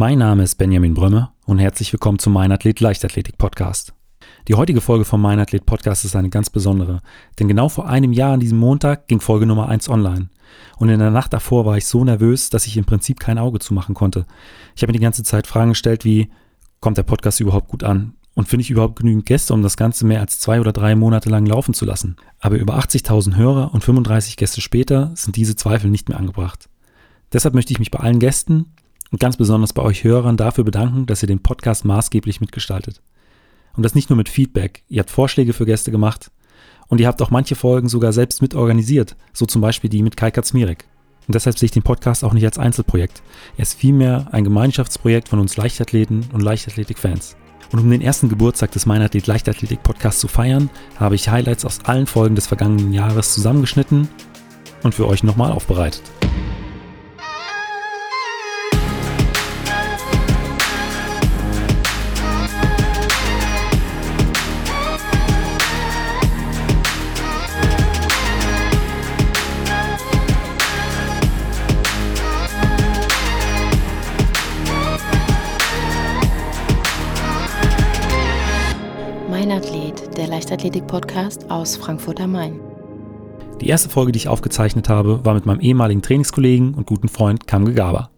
[0.00, 3.92] Mein Name ist Benjamin Brömme und herzlich willkommen zum Mein Athlet Leichtathletik Podcast.
[4.48, 7.02] Die heutige Folge vom Mein Athlet Podcast ist eine ganz besondere,
[7.38, 10.30] denn genau vor einem Jahr an diesem Montag ging Folge Nummer 1 online.
[10.78, 13.58] Und in der Nacht davor war ich so nervös, dass ich im Prinzip kein Auge
[13.58, 14.24] zumachen konnte.
[14.74, 16.30] Ich habe mir die ganze Zeit Fragen gestellt wie,
[16.80, 18.14] kommt der Podcast überhaupt gut an?
[18.32, 21.28] Und finde ich überhaupt genügend Gäste, um das Ganze mehr als zwei oder drei Monate
[21.28, 22.16] lang laufen zu lassen?
[22.38, 26.70] Aber über 80.000 Hörer und 35 Gäste später sind diese Zweifel nicht mehr angebracht.
[27.34, 28.72] Deshalb möchte ich mich bei allen Gästen
[29.10, 33.02] und ganz besonders bei euch Hörern dafür bedanken, dass ihr den Podcast maßgeblich mitgestaltet.
[33.74, 34.82] Und das nicht nur mit Feedback.
[34.88, 36.30] Ihr habt Vorschläge für Gäste gemacht
[36.88, 40.30] und ihr habt auch manche Folgen sogar selbst mitorganisiert, so zum Beispiel die mit Kai
[40.30, 40.84] Katzmirek.
[41.26, 43.22] Und deshalb sehe ich den Podcast auch nicht als Einzelprojekt.
[43.56, 47.36] Er ist vielmehr ein Gemeinschaftsprojekt von uns Leichtathleten und Leichtathletik-Fans.
[47.70, 51.84] Und um den ersten Geburtstag des Meinathlet Leichtathletik Podcasts zu feiern, habe ich Highlights aus
[51.84, 54.08] allen Folgen des vergangenen Jahres zusammengeschnitten
[54.82, 56.02] und für euch nochmal aufbereitet.
[79.50, 82.60] Leichtathletik-Podcast aus Frankfurt am Main.
[83.60, 87.48] Die erste Folge, die ich aufgezeichnet habe, war mit meinem ehemaligen Trainingskollegen und guten Freund
[87.48, 88.10] Kamge Gaba.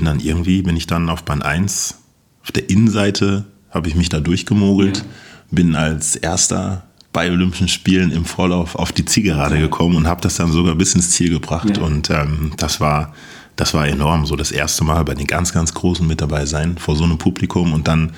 [0.00, 1.98] Und dann irgendwie bin ich dann auf Band 1,
[2.42, 5.04] auf der Innenseite habe ich mich da durchgemogelt, ja.
[5.50, 10.36] bin als erster bei Olympischen Spielen im Vorlauf auf die Zielgerade gekommen und habe das
[10.36, 11.76] dann sogar bis ins Ziel gebracht.
[11.76, 11.82] Ja.
[11.82, 13.12] Und ähm, das war
[13.56, 14.24] das war enorm.
[14.24, 17.18] So das erste Mal bei den ganz, ganz Großen mit dabei sein vor so einem
[17.18, 18.12] Publikum und dann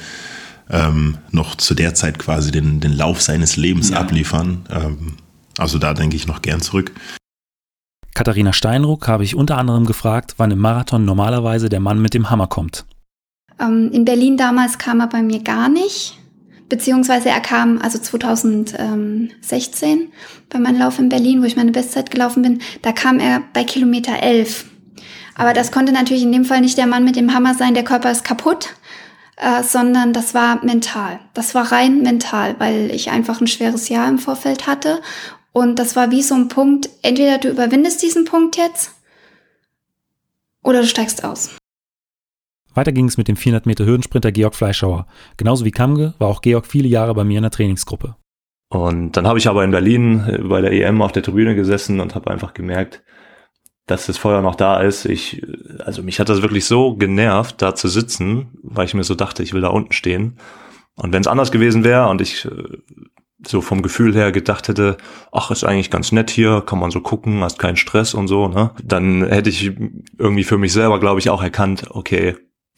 [0.70, 3.98] ähm, noch zu der Zeit quasi den, den Lauf seines Lebens ja.
[3.98, 4.66] abliefern.
[4.70, 5.14] Ähm,
[5.58, 6.92] also da denke ich noch gern zurück.
[8.14, 12.30] Katharina Steinruck habe ich unter anderem gefragt, wann im Marathon normalerweise der Mann mit dem
[12.30, 12.84] Hammer kommt.
[13.60, 16.18] Ähm, in Berlin damals kam er bei mir gar nicht.
[16.68, 20.08] Beziehungsweise er kam also 2016
[20.48, 23.64] bei meinem Lauf in Berlin, wo ich meine Bestzeit gelaufen bin, da kam er bei
[23.64, 24.66] Kilometer 11.
[25.34, 27.84] Aber das konnte natürlich in dem Fall nicht der Mann mit dem Hammer sein, der
[27.84, 28.77] Körper ist kaputt,
[29.36, 31.20] äh, sondern das war mental.
[31.34, 35.00] Das war rein mental, weil ich einfach ein schweres Jahr im Vorfeld hatte.
[35.52, 38.92] Und das war wie so ein Punkt, entweder du überwindest diesen Punkt jetzt
[40.62, 41.56] oder du steigst aus.
[42.74, 45.06] Weiter ging es mit dem 400 Meter Hürdensprinter Georg Fleischauer.
[45.36, 48.16] Genauso wie Kamge war auch Georg viele Jahre bei mir in der Trainingsgruppe.
[48.68, 52.16] Und dann habe ich aber in Berlin bei der EM auf der Tribüne gesessen und
[52.16, 53.05] habe einfach gemerkt,
[53.86, 55.05] dass das Feuer noch da ist.
[55.05, 55.42] Ich,
[55.84, 59.42] also mich hat das wirklich so genervt, da zu sitzen, weil ich mir so dachte,
[59.42, 60.39] ich will da unten stehen.
[60.96, 62.50] Und wenn es anders gewesen wäre und ich äh,
[63.46, 64.96] so vom Gefühl her gedacht hätte,
[65.33, 68.48] ach, ist eigentlich ganz nett hier, kann man so gucken, hast keinen Stress und so,
[68.48, 68.70] ne?
[68.83, 69.72] Dann hätte ich
[70.18, 72.36] irgendwie für mich selber, glaube ich, auch erkannt, okay,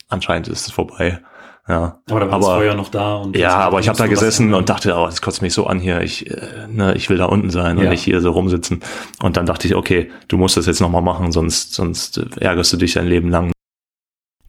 [0.09, 1.21] anscheinend ist es vorbei.
[1.67, 3.15] Ja, aber da war das Feuer noch da.
[3.15, 5.79] Und ja, aber ich habe da gesessen und dachte, oh, das kotzt mich so an
[5.79, 6.01] hier.
[6.01, 7.83] Ich, äh, ne, ich will da unten sein ja.
[7.83, 8.81] und nicht hier so rumsitzen.
[9.21, 12.77] Und dann dachte ich, okay, du musst das jetzt nochmal machen, sonst, sonst ärgerst du
[12.77, 13.51] dich dein Leben lang.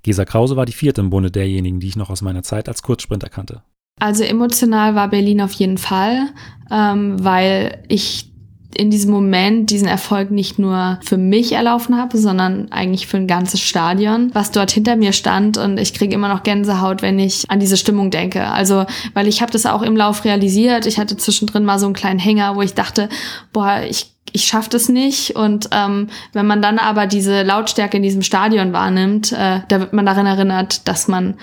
[0.02, 2.82] Gesa Krause war die vierte im Bunde derjenigen, die ich noch aus meiner Zeit als
[2.82, 3.62] Kurzsprinter kannte.
[3.98, 6.28] Also emotional war Berlin auf jeden Fall,
[6.70, 8.32] ähm, weil ich
[8.78, 13.26] in diesem Moment diesen Erfolg nicht nur für mich erlaufen habe, sondern eigentlich für ein
[13.26, 17.50] ganzes Stadion, was dort hinter mir stand und ich kriege immer noch Gänsehaut, wenn ich
[17.50, 18.46] an diese Stimmung denke.
[18.46, 20.86] Also, weil ich habe das auch im Lauf realisiert.
[20.86, 23.08] Ich hatte zwischendrin mal so einen kleinen Hänger, wo ich dachte,
[23.52, 25.36] boah, ich ich schaffe das nicht.
[25.36, 29.94] Und ähm, wenn man dann aber diese Lautstärke in diesem Stadion wahrnimmt, äh, da wird
[29.94, 31.34] man daran erinnert, dass man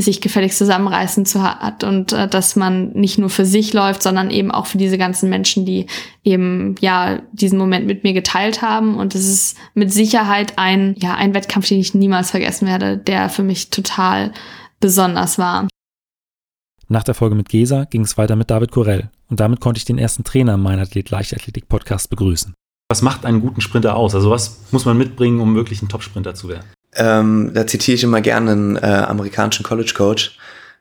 [0.00, 4.30] sich gefälligst zusammenreißen zu hat und äh, dass man nicht nur für sich läuft, sondern
[4.30, 5.86] eben auch für diese ganzen Menschen, die
[6.24, 11.14] eben ja diesen Moment mit mir geteilt haben und es ist mit Sicherheit ein ja
[11.14, 14.32] ein Wettkampf, den ich niemals vergessen werde, der für mich total
[14.80, 15.68] besonders war.
[16.88, 19.84] Nach der Folge mit Gesa ging es weiter mit David Korell und damit konnte ich
[19.84, 22.54] den ersten Trainer im Athlet Leichtathletik Podcast begrüßen.
[22.90, 24.16] Was macht einen guten Sprinter aus?
[24.16, 26.66] Also was muss man mitbringen, um wirklich ein Top-Sprinter zu werden?
[26.94, 30.36] Ähm, da zitiere ich immer gerne einen äh, amerikanischen College Coach.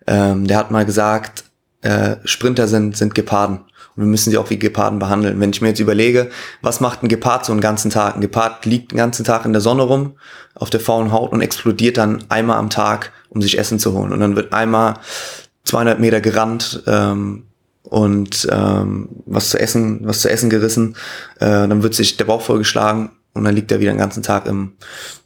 [0.08, 1.44] Ähm, der hat mal gesagt,
[1.82, 3.60] äh, Sprinter sind, sind Geparden.
[3.96, 5.40] Und wir müssen sie auch wie Geparden behandeln.
[5.40, 6.30] Wenn ich mir jetzt überlege,
[6.62, 8.16] was macht ein Gepard so einen ganzen Tag?
[8.16, 10.16] Ein Gepard liegt den ganzen Tag in der Sonne rum,
[10.56, 14.12] auf der faulen Haut und explodiert dann einmal am Tag, um sich Essen zu holen.
[14.12, 14.96] Und dann wird einmal
[15.66, 17.46] 200 Meter gerannt ähm,
[17.84, 20.96] und ähm, was zu essen, was zu essen gerissen.
[21.40, 24.46] Äh, dann wird sich der Bauch vollgeschlagen und dann liegt er wieder den ganzen Tag
[24.46, 24.74] im,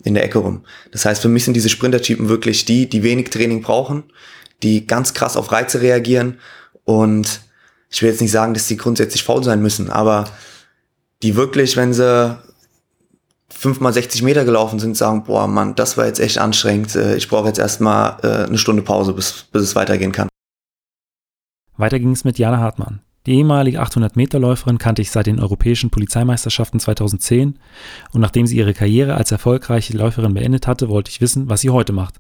[0.04, 0.64] in der Ecke rum.
[0.92, 4.04] Das heißt, für mich sind diese Sprintertypen wirklich die, die wenig Training brauchen,
[4.62, 6.40] die ganz krass auf Reize reagieren
[6.86, 7.42] und
[7.90, 10.26] ich will jetzt nicht sagen, dass die grundsätzlich faul sein müssen, aber
[11.22, 12.38] die wirklich, wenn sie
[13.50, 16.96] fünfmal 60 Meter gelaufen sind, sagen, boah, Mann, das war jetzt echt anstrengend.
[16.96, 20.28] Äh, ich brauche jetzt erstmal äh, eine Stunde Pause, bis, bis es weitergehen kann.
[21.78, 23.03] Weiter ging es mit Jana Hartmann.
[23.26, 27.58] Die ehemalige 800-Meter-Läuferin kannte ich seit den europäischen Polizeimeisterschaften 2010
[28.12, 31.70] und nachdem sie ihre Karriere als erfolgreiche Läuferin beendet hatte, wollte ich wissen, was sie
[31.70, 32.16] heute macht.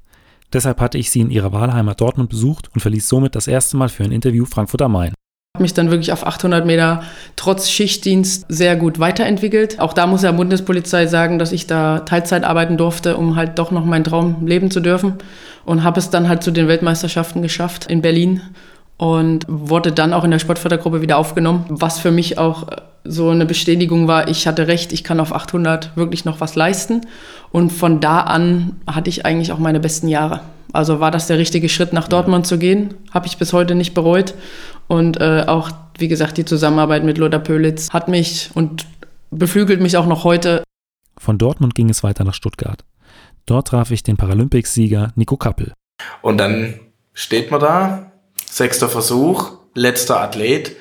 [0.54, 3.90] Deshalb hatte ich sie in ihrer Wahlheimat Dortmund besucht und verließ somit das erste Mal
[3.90, 5.14] für ein Interview Frankfurt am Main
[5.56, 7.04] habe mich dann wirklich auf 800 Meter
[7.36, 9.80] trotz Schichtdienst sehr gut weiterentwickelt.
[9.80, 13.70] Auch da muss ja Bundespolizei sagen, dass ich da Teilzeit arbeiten durfte, um halt doch
[13.70, 15.20] noch meinen Traum leben zu dürfen.
[15.64, 18.42] Und habe es dann halt zu den Weltmeisterschaften geschafft in Berlin
[19.04, 22.68] und wurde dann auch in der Sportfördergruppe wieder aufgenommen, was für mich auch
[23.04, 27.02] so eine Bestätigung war, ich hatte recht, ich kann auf 800 wirklich noch was leisten.
[27.52, 30.40] Und von da an hatte ich eigentlich auch meine besten Jahre.
[30.72, 32.94] Also war das der richtige Schritt, nach Dortmund zu gehen.
[33.12, 34.36] Habe ich bis heute nicht bereut.
[34.88, 38.88] Und äh, auch, wie gesagt, die Zusammenarbeit mit Lothar Pölitz hat mich und
[39.32, 40.64] beflügelt mich auch noch heute.
[41.18, 42.86] Von Dortmund ging es weiter nach Stuttgart.
[43.48, 45.74] Dort traf ich den Paralympics-Sieger Nico Kappel.
[46.22, 46.80] Und dann
[47.14, 48.13] steht man da,
[48.54, 50.76] sechster Versuch, letzter Athlet,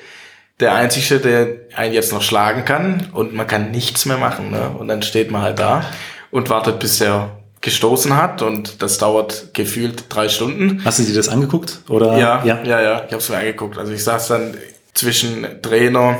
[0.59, 4.51] der Einzige, der einen jetzt noch schlagen kann und man kann nichts mehr machen.
[4.51, 4.69] Ne?
[4.77, 5.83] Und dann steht man halt da
[6.29, 10.81] und wartet, bis er gestoßen hat und das dauert gefühlt drei Stunden.
[10.85, 11.79] Hast du dir das angeguckt?
[11.89, 12.17] Oder?
[12.17, 13.77] Ja, ja, ja, ja ich habe es mir angeguckt.
[13.77, 14.55] Also ich saß dann
[14.93, 16.19] zwischen Trainer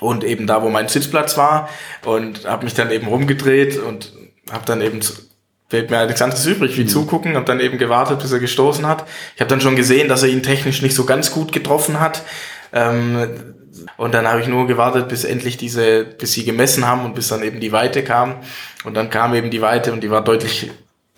[0.00, 1.68] und eben da, wo mein Sitzplatz war
[2.04, 4.12] und habe mich dann eben rumgedreht und
[4.50, 5.00] habe dann eben
[5.68, 6.88] fehlt mir nichts anderes übrig wie mhm.
[6.88, 9.06] zugucken, habe dann eben gewartet, bis er gestoßen hat.
[9.34, 12.22] Ich habe dann schon gesehen, dass er ihn technisch nicht so ganz gut getroffen hat.
[12.72, 13.54] Ähm,
[13.96, 17.28] und dann habe ich nur gewartet, bis endlich diese, bis sie gemessen haben und bis
[17.28, 18.36] dann eben die Weite kam.
[18.84, 20.70] Und dann kam eben die Weite und die war deutlich,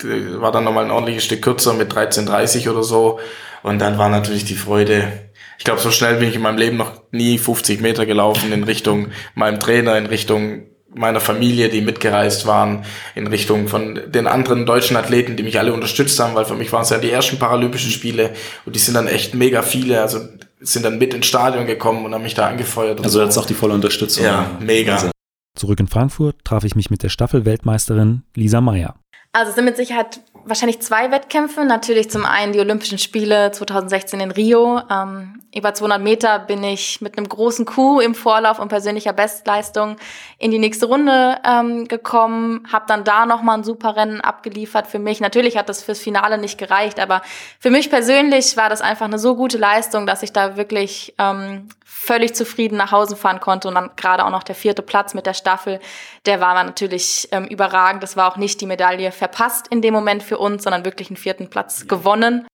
[0.02, 3.20] war dann nochmal ein ordentliches Stück kürzer mit 13,30 oder so.
[3.62, 5.12] Und dann war natürlich die Freude.
[5.58, 8.64] Ich glaube, so schnell bin ich in meinem Leben noch nie 50 Meter gelaufen in
[8.64, 10.62] Richtung meinem Trainer, in Richtung
[10.95, 12.85] meiner Familie, die mitgereist waren,
[13.15, 16.73] in Richtung von den anderen deutschen Athleten, die mich alle unterstützt haben, weil für mich
[16.73, 18.31] waren es ja die ersten Paralympischen Spiele
[18.67, 20.01] und die sind dann echt mega viele.
[20.01, 20.21] Also
[20.61, 22.99] sind dann mit ins Stadion gekommen und haben mich da angefeuert.
[22.99, 23.25] Also so.
[23.25, 24.25] jetzt auch die volle Unterstützung.
[24.25, 24.95] Ja, mega.
[24.95, 25.11] Also.
[25.57, 28.97] Zurück in Frankfurt traf ich mich mit der Staffelweltmeisterin Lisa Meyer.
[29.33, 31.65] Also es sind mit Sicherheit wahrscheinlich zwei Wettkämpfe.
[31.65, 34.81] Natürlich zum einen die Olympischen Spiele 2016 in Rio.
[34.91, 39.97] Ähm, über 200 Meter bin ich mit einem großen Coup im Vorlauf und persönlicher Bestleistung
[40.38, 42.67] in die nächste Runde ähm, gekommen.
[42.73, 45.20] Habe dann da nochmal ein super Rennen abgeliefert für mich.
[45.20, 47.23] Natürlich hat das fürs Finale nicht gereicht, aber
[47.58, 51.69] für mich persönlich war das einfach eine so gute Leistung, dass ich da wirklich ähm,
[51.85, 53.69] völlig zufrieden nach Hause fahren konnte.
[53.69, 55.81] Und dann gerade auch noch der vierte Platz mit der Staffel,
[56.26, 58.02] der war natürlich ähm, überragend.
[58.05, 61.17] Das war auch nicht die Medaille verpasst in dem Moment für uns, sondern wirklich einen
[61.17, 62.47] vierten Platz gewonnen.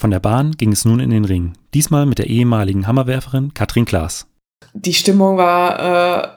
[0.00, 1.52] Von der Bahn ging es nun in den Ring.
[1.74, 4.26] Diesmal mit der ehemaligen Hammerwerferin Katrin Klaas.
[4.72, 6.32] Die Stimmung war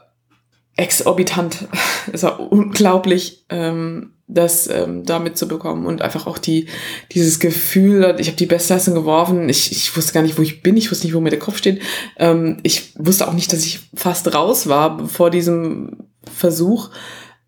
[0.76, 1.70] äh, exorbitant.
[2.12, 3.46] es war unglaublich.
[3.48, 6.68] Ähm, das ähm, da mitzubekommen und einfach auch die
[7.14, 10.76] dieses Gefühl, ich habe die Bestleistung geworfen, ich, ich wusste gar nicht, wo ich bin,
[10.76, 11.82] ich wusste nicht, wo mir der Kopf steht.
[12.18, 16.90] Ähm, ich wusste auch nicht, dass ich fast raus war vor diesem Versuch.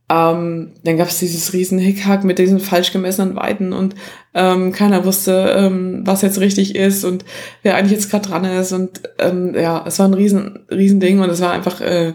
[0.07, 3.95] Ähm, dann gab es dieses riesen Hickhack mit diesen falsch gemessenen Weiten und
[4.35, 7.25] ähm, keiner wusste, ähm, was jetzt richtig ist und
[7.63, 8.71] wer eigentlich jetzt gerade dran ist.
[8.71, 12.13] Und ähm, ja, es war ein riesen, riesen Ding und es war einfach äh,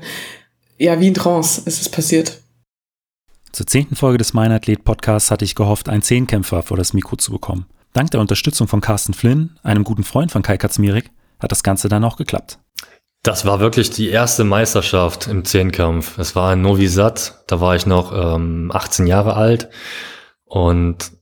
[0.79, 2.41] ja wie ein Trance ist es passiert.
[3.53, 7.17] Zur zehnten Folge des Mein Athlet Podcasts hatte ich gehofft, einen Zehnkämpfer vor das Mikro
[7.17, 7.67] zu bekommen.
[7.93, 11.89] Dank der Unterstützung von Carsten Flynn, einem guten Freund von Kai Katzmirek, hat das Ganze
[11.89, 12.61] dann auch geklappt.
[13.23, 16.17] Das war wirklich die erste Meisterschaft im Zehnkampf.
[16.17, 19.69] Es war in Novi Sad, da war ich noch ähm, 18 Jahre alt
[20.45, 21.13] und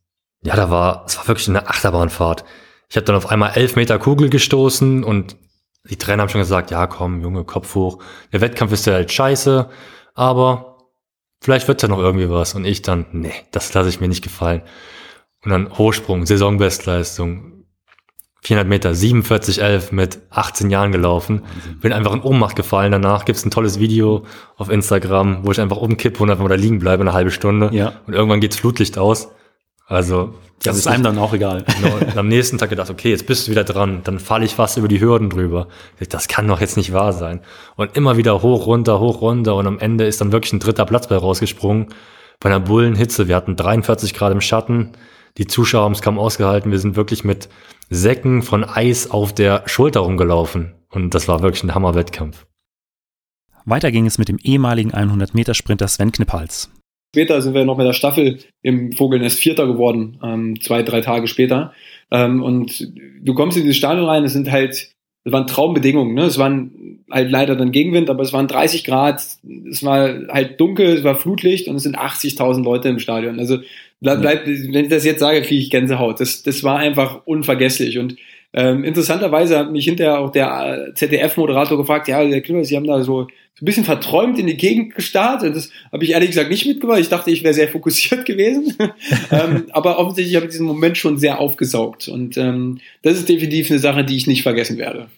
[0.42, 2.44] ja, da war, es war wirklich eine Achterbahnfahrt.
[2.88, 5.36] Ich habe dann auf einmal elf Meter Kugel gestoßen und
[5.90, 8.02] die Trainer haben schon gesagt, ja komm, Junge, Kopf hoch.
[8.32, 9.68] Der Wettkampf ist ja halt scheiße,
[10.14, 10.78] aber
[11.40, 12.54] vielleicht wird's ja noch irgendwie was.
[12.54, 14.62] Und ich dann, nee, das lasse ich mir nicht gefallen.
[15.44, 17.57] Und dann Hochsprung, Saisonbestleistung,
[18.42, 21.42] 400 Meter, 47,11 mit 18 Jahren gelaufen.
[21.80, 22.92] Bin einfach in Ohnmacht gefallen.
[22.92, 24.24] Danach gibt's ein tolles Video
[24.56, 27.70] auf Instagram, wo ich einfach umkippe und einfach mal da liegen bleibe eine halbe Stunde.
[27.72, 27.94] Ja.
[28.06, 29.28] Und irgendwann geht's Flutlicht aus.
[29.86, 31.64] Also das ist einem dann auch egal.
[31.80, 31.96] Genau.
[31.96, 34.00] Und am nächsten Tag gedacht, okay, jetzt bist du wieder dran.
[34.04, 35.68] Dann falle ich fast über die Hürden drüber.
[36.08, 37.40] Das kann doch jetzt nicht wahr sein.
[37.76, 39.54] Und immer wieder hoch, runter, hoch, runter.
[39.54, 41.88] Und am Ende ist dann wirklich ein dritter Platz bei rausgesprungen.
[42.40, 43.28] Bei einer Bullenhitze.
[43.28, 44.92] Wir hatten 43 Grad im Schatten.
[45.38, 46.72] Die Zuschauer haben es kaum ausgehalten.
[46.72, 47.48] Wir sind wirklich mit
[47.90, 50.74] Säcken von Eis auf der Schulter rumgelaufen.
[50.90, 52.46] Und das war wirklich ein Hammerwettkampf.
[53.64, 56.70] Weiter ging es mit dem ehemaligen 100-Meter-Sprinter Sven Knippals.
[57.14, 61.26] Später sind wir noch mit der Staffel im Vogelnest Vierter geworden, ähm, zwei, drei Tage
[61.26, 61.72] später.
[62.10, 62.92] Ähm, und
[63.22, 64.94] du kommst in dieses Stadion rein, es sind halt
[65.28, 66.22] es waren Traumbedingungen, ne?
[66.22, 69.20] Es waren halt leider dann Gegenwind, aber es waren 30 Grad,
[69.70, 73.38] es war halt dunkel, es war Flutlicht und es sind 80.000 Leute im Stadion.
[73.38, 73.58] Also
[74.00, 76.20] bleib, bleib, wenn ich das jetzt sage, kriege ich Gänsehaut.
[76.20, 78.16] Das, das war einfach unvergesslich und
[78.54, 83.02] ähm, interessanterweise hat mich hinterher auch der ZDF-Moderator gefragt, ja, der Klima, Sie haben da
[83.02, 83.22] so,
[83.54, 85.54] so ein bisschen verträumt in die Gegend gestartet.
[85.54, 87.00] Das habe ich ehrlich gesagt nicht mitgemacht.
[87.00, 88.74] Ich dachte, ich wäre sehr fokussiert gewesen.
[89.30, 92.08] ähm, aber offensichtlich habe ich diesen Moment schon sehr aufgesaugt.
[92.08, 95.08] Und ähm, das ist definitiv eine Sache, die ich nicht vergessen werde.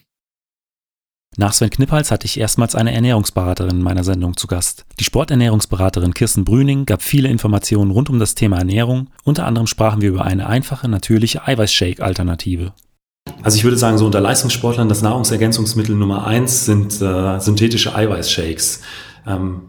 [1.37, 4.85] Nach Sven Knippals hatte ich erstmals eine Ernährungsberaterin in meiner Sendung zu Gast.
[4.99, 9.09] Die Sporternährungsberaterin Kirsten Brüning gab viele Informationen rund um das Thema Ernährung.
[9.23, 12.73] Unter anderem sprachen wir über eine einfache, natürliche Eiweißshake-Alternative.
[13.43, 18.81] Also ich würde sagen, so unter Leistungssportlern das Nahrungsergänzungsmittel Nummer eins sind äh, synthetische Eiweißshakes.
[19.25, 19.61] Ähm,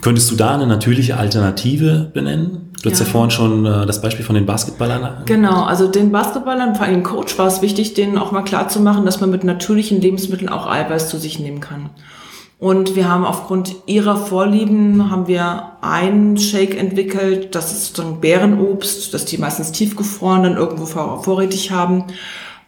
[0.00, 2.65] könntest du da eine natürliche Alternative benennen?
[2.86, 5.24] Du hast ja vorhin schon äh, das Beispiel von den Basketballern.
[5.24, 8.68] Genau, also den Basketballern, vor allem dem Coach, war es wichtig, denen auch mal klar
[8.68, 11.90] zu machen, dass man mit natürlichen Lebensmitteln auch Eiweiß zu sich nehmen kann.
[12.60, 19.12] Und wir haben aufgrund ihrer Vorlieben haben wir einen Shake entwickelt, das ist sozusagen Bärenobst,
[19.12, 22.04] das die meistens tiefgefroren dann irgendwo vorrätig haben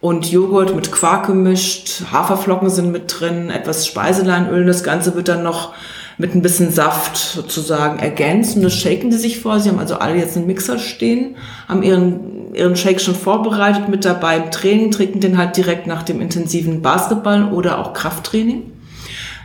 [0.01, 4.65] und Joghurt mit Quark gemischt, Haferflocken sind mit drin, etwas Speiseleinöl.
[4.65, 5.73] Das Ganze wird dann noch
[6.19, 9.61] mit ein bisschen Saft sozusagen ergänzt und das shaken die sich vor.
[9.61, 14.03] Sie haben also alle jetzt einen Mixer stehen, haben ihren, ihren Shake schon vorbereitet mit
[14.03, 18.63] dabei im Training, trinken den halt direkt nach dem intensiven Basketball oder auch Krafttraining.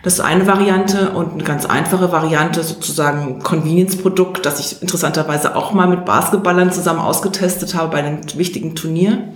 [0.03, 5.73] Das ist eine Variante und eine ganz einfache Variante, sozusagen Convenience-Produkt, das ich interessanterweise auch
[5.73, 9.29] mal mit Basketballern zusammen ausgetestet habe bei einem wichtigen Turnier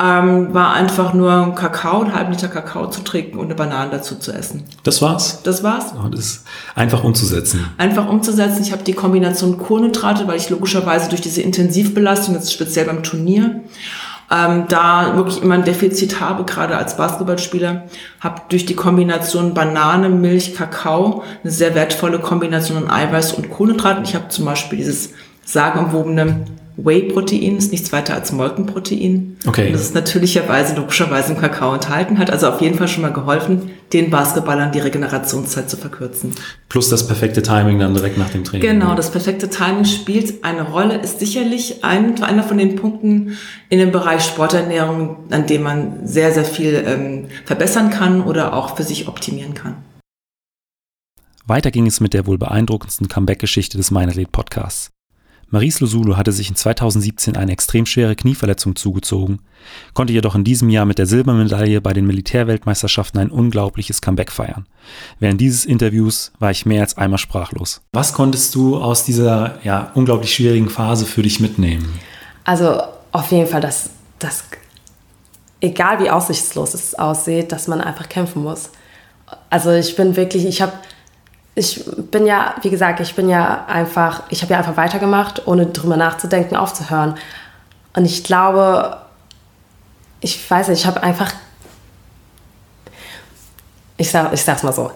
[0.00, 4.16] ähm, war einfach nur Kakao, einen halben Liter Kakao zu trinken und eine Banane dazu
[4.16, 4.64] zu essen.
[4.82, 5.42] Das war's?
[5.42, 5.92] Das war's.
[5.94, 7.66] Oh, das ist einfach umzusetzen.
[7.76, 8.62] Einfach umzusetzen.
[8.62, 13.60] Ich habe die Kombination Kohlenhydrate, weil ich logischerweise durch diese Intensivbelastung, jetzt speziell beim Turnier,
[14.30, 17.84] ähm, da wirklich immer ein Defizit habe, gerade als Basketballspieler,
[18.20, 24.04] habe durch die Kombination Banane, Milch, Kakao eine sehr wertvolle Kombination an Eiweiß und Kohlenhydraten.
[24.04, 25.10] Ich habe zum Beispiel dieses
[25.44, 26.44] sagenumwobene
[26.84, 29.36] Whey-Protein ist nichts weiter als Molkenprotein.
[29.46, 29.66] Okay.
[29.66, 33.12] Und das ist natürlicherweise, logischerweise im Kakao enthalten, hat also auf jeden Fall schon mal
[33.12, 36.34] geholfen, den Basketballern die Regenerationszeit zu verkürzen.
[36.68, 38.68] Plus das perfekte Timing dann direkt nach dem Training.
[38.68, 43.36] Genau, das perfekte Timing spielt eine Rolle, ist sicherlich ein, einer von den Punkten
[43.68, 48.76] in dem Bereich Sporternährung, an dem man sehr, sehr viel ähm, verbessern kann oder auch
[48.76, 49.76] für sich optimieren kann.
[51.46, 54.90] Weiter ging es mit der wohl beeindruckendsten Comeback-Geschichte des Meinerled Podcasts.
[55.50, 59.40] Maries Losulu hatte sich in 2017 eine extrem schwere Knieverletzung zugezogen,
[59.94, 64.66] konnte jedoch in diesem Jahr mit der Silbermedaille bei den Militärweltmeisterschaften ein unglaubliches Comeback feiern.
[65.18, 67.82] Während dieses Interviews war ich mehr als einmal sprachlos.
[67.92, 71.98] Was konntest du aus dieser ja, unglaublich schwierigen Phase für dich mitnehmen?
[72.44, 72.80] Also
[73.10, 73.90] auf jeden Fall, dass,
[74.20, 74.44] dass
[75.60, 78.70] egal wie aussichtslos es aussieht, dass man einfach kämpfen muss.
[79.50, 80.72] Also ich bin wirklich, ich habe
[81.54, 85.66] ich bin ja, wie gesagt, ich bin ja einfach, ich habe ja einfach weitergemacht, ohne
[85.66, 87.16] drüber nachzudenken, aufzuhören.
[87.94, 88.98] Und ich glaube,
[90.20, 91.32] ich weiß nicht, ich habe einfach,
[93.96, 94.92] ich, sag, ich sag's mal so,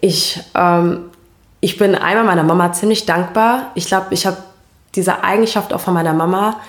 [0.00, 1.10] ich, ähm,
[1.60, 3.70] ich bin einmal meiner Mama ziemlich dankbar.
[3.74, 4.36] Ich glaube, ich habe
[4.94, 6.60] diese Eigenschaft auch von meiner Mama,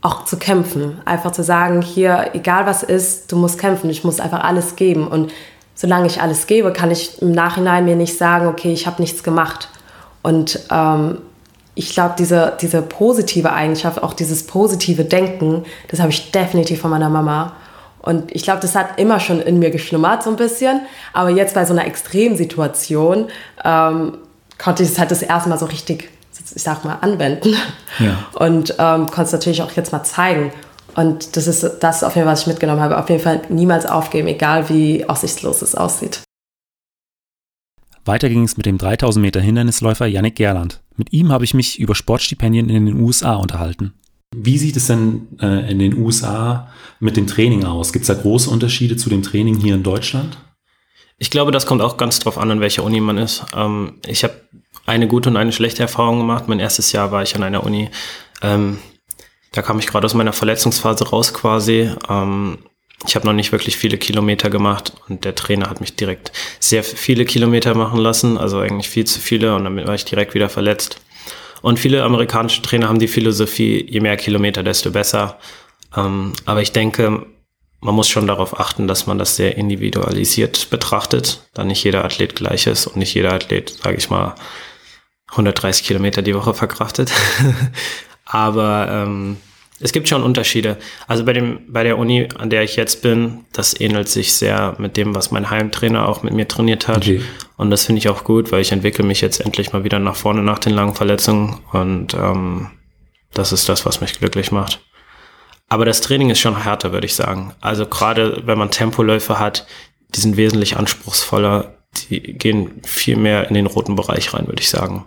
[0.00, 1.00] auch zu kämpfen.
[1.04, 5.06] Einfach zu sagen, hier, egal was ist, du musst kämpfen, ich muss einfach alles geben.
[5.06, 5.32] Und
[5.82, 9.24] solange ich alles gebe, kann ich im Nachhinein mir nicht sagen, okay, ich habe nichts
[9.24, 9.68] gemacht.
[10.22, 11.18] Und ähm,
[11.74, 16.92] ich glaube, diese, diese positive Eigenschaft, auch dieses positive Denken, das habe ich definitiv von
[16.92, 17.56] meiner Mama.
[18.00, 20.82] Und ich glaube, das hat immer schon in mir geschlummert, so ein bisschen.
[21.12, 23.26] Aber jetzt bei so einer Extremsituation
[23.64, 24.18] ähm,
[24.58, 26.10] konnte ich es halt das erste Mal so richtig,
[26.54, 27.56] ich sag mal, anwenden.
[27.98, 28.18] Ja.
[28.34, 30.52] Und ähm, konnte es natürlich auch jetzt mal zeigen.
[30.94, 32.98] Und das ist das auf jeden Fall, was ich mitgenommen habe.
[32.98, 36.22] Auf jeden Fall niemals aufgeben, egal wie aussichtslos es aussieht.
[38.04, 40.80] Weiter ging es mit dem 3000 Meter Hindernisläufer Yannick Gerland.
[40.96, 43.94] Mit ihm habe ich mich über Sportstipendien in den USA unterhalten.
[44.34, 46.68] Wie sieht es denn äh, in den USA
[47.00, 47.92] mit dem Training aus?
[47.92, 50.38] Gibt es da große Unterschiede zu dem Training hier in Deutschland?
[51.18, 53.44] Ich glaube, das kommt auch ganz drauf an, an welcher Uni man ist.
[53.54, 54.34] Ähm, ich habe
[54.86, 56.48] eine gute und eine schlechte Erfahrung gemacht.
[56.48, 57.90] Mein erstes Jahr war ich an einer Uni,
[58.42, 58.78] ähm,
[59.52, 61.90] da kam ich gerade aus meiner Verletzungsphase raus quasi.
[62.08, 62.58] Ähm,
[63.06, 66.84] ich habe noch nicht wirklich viele Kilometer gemacht und der Trainer hat mich direkt sehr
[66.84, 70.48] viele Kilometer machen lassen, also eigentlich viel zu viele und damit war ich direkt wieder
[70.48, 71.00] verletzt.
[71.62, 75.38] Und viele amerikanische Trainer haben die Philosophie, je mehr Kilometer, desto besser.
[75.96, 77.26] Ähm, aber ich denke,
[77.80, 82.36] man muss schon darauf achten, dass man das sehr individualisiert betrachtet, da nicht jeder Athlet
[82.36, 84.34] gleich ist und nicht jeder Athlet, sage ich mal,
[85.30, 87.10] 130 Kilometer die Woche verkraftet.
[88.32, 89.36] Aber ähm,
[89.84, 90.76] Es gibt schon Unterschiede.
[91.08, 94.76] Also bei dem, bei der Uni, an der ich jetzt bin, das ähnelt sich sehr
[94.78, 96.98] mit dem, was mein Heimtrainer auch mit mir trainiert hat.
[96.98, 97.20] Okay.
[97.56, 100.14] Und das finde ich auch gut, weil ich entwickle mich jetzt endlich mal wieder nach
[100.14, 101.58] vorne nach den langen Verletzungen.
[101.72, 102.70] Und ähm,
[103.34, 104.80] das ist das, was mich glücklich macht.
[105.68, 107.52] Aber das Training ist schon härter, würde ich sagen.
[107.60, 109.66] Also gerade wenn man Tempoläufe hat,
[110.14, 111.74] die sind wesentlich anspruchsvoller.
[112.08, 115.06] Die gehen viel mehr in den roten Bereich rein, würde ich sagen.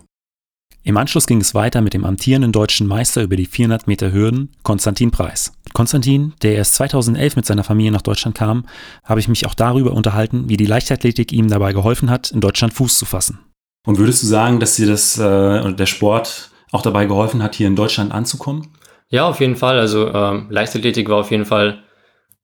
[0.87, 4.51] Im Anschluss ging es weiter mit dem amtierenden deutschen Meister über die 400 Meter Hürden,
[4.61, 5.51] Konstantin Preis.
[5.73, 8.67] Konstantin, der erst 2011 mit seiner Familie nach Deutschland kam,
[9.03, 12.75] habe ich mich auch darüber unterhalten, wie die Leichtathletik ihm dabei geholfen hat, in Deutschland
[12.75, 13.39] Fuß zu fassen.
[13.87, 17.65] Und würdest du sagen, dass dir das äh, der Sport auch dabei geholfen hat, hier
[17.65, 18.67] in Deutschland anzukommen?
[19.09, 19.79] Ja, auf jeden Fall.
[19.79, 21.79] Also ähm, Leichtathletik war auf jeden Fall,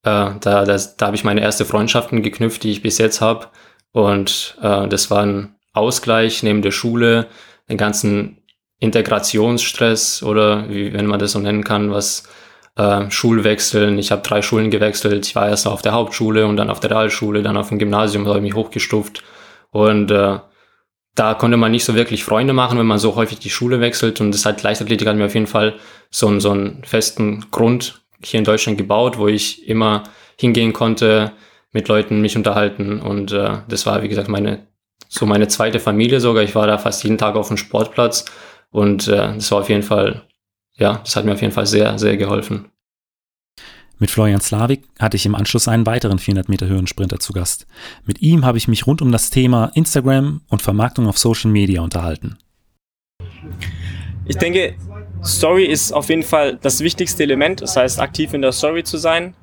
[0.02, 3.50] äh, da, das, da habe ich meine erste Freundschaften geknüpft, die ich bis jetzt habe.
[3.92, 7.28] Und äh, das war ein Ausgleich neben der Schule
[7.72, 8.38] den ganzen
[8.80, 12.24] Integrationsstress oder wie, wenn man das so nennen kann, was
[12.75, 13.98] äh, Schulwechseln.
[13.98, 15.25] Ich habe drei Schulen gewechselt.
[15.25, 18.28] Ich war erst auf der Hauptschule und dann auf der Realschule, dann auf dem Gymnasium,
[18.28, 19.24] habe ich mich hochgestuft.
[19.72, 20.40] Und äh,
[21.16, 24.22] da konnte man nicht so wirklich Freunde machen, wenn man so häufig die Schule wechselt.
[24.22, 25.75] Und das hat Leichtathletik hat mir auf jeden Fall
[26.10, 30.04] so, einen, so einen festen Grund hier in Deutschland gebaut, wo ich immer
[30.38, 31.32] hingehen konnte,
[31.72, 33.00] mit Leuten mich unterhalten.
[33.01, 34.68] Und äh, das war, wie gesagt, meine
[35.12, 36.41] so meine zweite Familie sogar.
[36.41, 38.25] Ich war da fast jeden Tag auf dem Sportplatz
[38.70, 40.22] und äh, das war auf jeden Fall,
[40.77, 42.72] ja, das hat mir auf jeden Fall sehr, sehr geholfen.
[44.00, 47.68] Mit Florian Slavik hatte ich im Anschluss einen weiteren 400 Meter Höhensprinter zu Gast.
[48.06, 51.82] Mit ihm habe ich mich rund um das Thema Instagram und Vermarktung auf Social Media
[51.82, 52.38] unterhalten.
[54.25, 54.75] Ich denke,
[55.24, 57.62] Story ist auf jeden Fall das wichtigste Element.
[57.62, 59.36] Das heißt, aktiv in der Story zu sein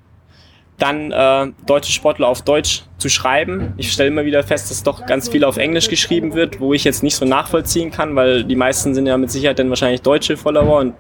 [0.78, 3.75] dann äh, deutsche Sportler auf Deutsch zu schreiben.
[3.76, 6.85] Ich stelle immer wieder fest, dass doch ganz viel auf Englisch geschrieben wird, wo ich
[6.85, 10.37] jetzt nicht so nachvollziehen kann, weil die meisten sind ja mit Sicherheit dann wahrscheinlich deutsche
[10.37, 10.94] Follower und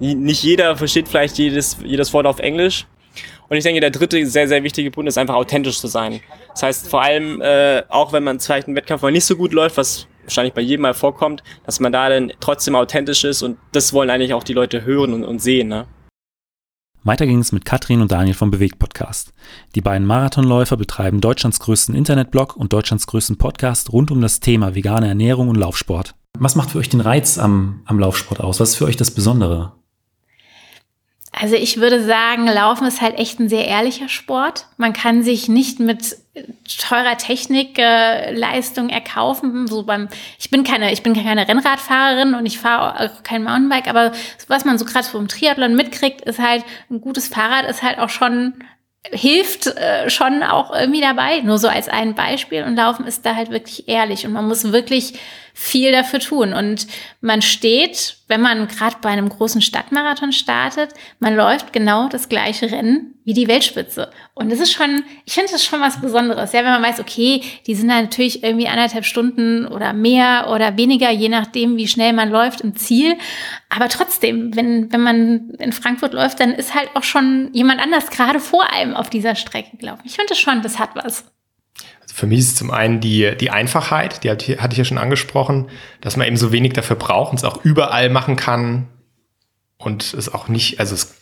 [0.00, 2.86] nicht jeder versteht vielleicht jedes, jedes Wort auf Englisch.
[3.48, 6.20] Und ich denke, der dritte sehr, sehr wichtige Punkt ist einfach authentisch zu sein.
[6.52, 9.52] Das heißt, vor allem, äh, auch wenn man vielleicht einen Wettkampf mal nicht so gut
[9.52, 13.58] läuft, was wahrscheinlich bei jedem mal vorkommt, dass man da dann trotzdem authentisch ist und
[13.72, 15.68] das wollen eigentlich auch die Leute hören und, und sehen.
[15.68, 15.86] Ne?
[17.02, 19.32] Weiter ging es mit Katrin und Daniel vom Bewegt Podcast.
[19.74, 24.74] Die beiden Marathonläufer betreiben Deutschlands größten Internetblog und Deutschlands größten Podcast rund um das Thema
[24.74, 26.14] vegane Ernährung und Laufsport.
[26.38, 28.60] Was macht für euch den Reiz am, am Laufsport aus?
[28.60, 29.72] Was ist für euch das Besondere?
[31.32, 34.66] Also ich würde sagen, Laufen ist halt echt ein sehr ehrlicher Sport.
[34.76, 36.18] Man kann sich nicht mit
[36.78, 39.66] teurer Technikleistung äh, erkaufen.
[39.66, 43.88] So beim, ich bin keine, ich bin keine Rennradfahrerin und ich fahre auch kein Mountainbike,
[43.88, 44.12] aber
[44.48, 48.10] was man so gerade vom Triathlon mitkriegt, ist halt ein gutes Fahrrad ist halt auch
[48.10, 48.54] schon
[49.02, 51.40] hilft äh, schon auch irgendwie dabei.
[51.40, 54.72] Nur so als ein Beispiel und Laufen ist da halt wirklich ehrlich und man muss
[54.72, 55.14] wirklich
[55.60, 56.54] viel dafür tun.
[56.54, 56.86] Und
[57.20, 62.72] man steht, wenn man gerade bei einem großen Stadtmarathon startet, man läuft genau das gleiche
[62.72, 64.10] Rennen wie die Weltspitze.
[64.32, 66.54] Und das ist schon, ich finde das schon was Besonderes.
[66.54, 70.78] Ja, wenn man weiß, okay, die sind da natürlich irgendwie anderthalb Stunden oder mehr oder
[70.78, 73.18] weniger, je nachdem, wie schnell man läuft im Ziel.
[73.68, 78.08] Aber trotzdem, wenn, wenn man in Frankfurt läuft, dann ist halt auch schon jemand anders
[78.08, 80.02] gerade vor einem auf dieser Strecke gelaufen.
[80.06, 81.26] Ich finde das schon, das hat was.
[82.20, 85.70] Für mich ist es zum einen die, die Einfachheit, die hatte ich ja schon angesprochen,
[86.02, 88.88] dass man eben so wenig dafür braucht und es auch überall machen kann
[89.78, 91.14] und es auch nicht, also es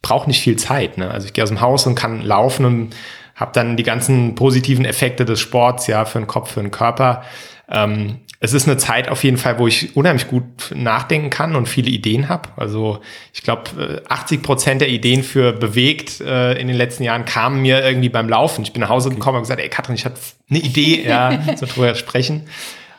[0.00, 0.96] braucht nicht viel Zeit.
[0.96, 1.10] Ne?
[1.10, 2.96] Also ich gehe aus dem Haus und kann laufen und
[3.34, 7.24] habe dann die ganzen positiven Effekte des Sports, ja, für den Kopf, für den Körper.
[7.68, 11.66] Ähm, es ist eine Zeit auf jeden Fall, wo ich unheimlich gut nachdenken kann und
[11.68, 12.50] viele Ideen habe.
[12.56, 13.00] Also
[13.32, 17.84] ich glaube, 80 Prozent der Ideen für bewegt äh, in den letzten Jahren kamen mir
[17.84, 18.62] irgendwie beim Laufen.
[18.62, 21.66] Ich bin nach Hause gekommen und gesagt, ey Katrin, ich hatte eine Idee, ja, so
[21.66, 22.46] drüber sprechen.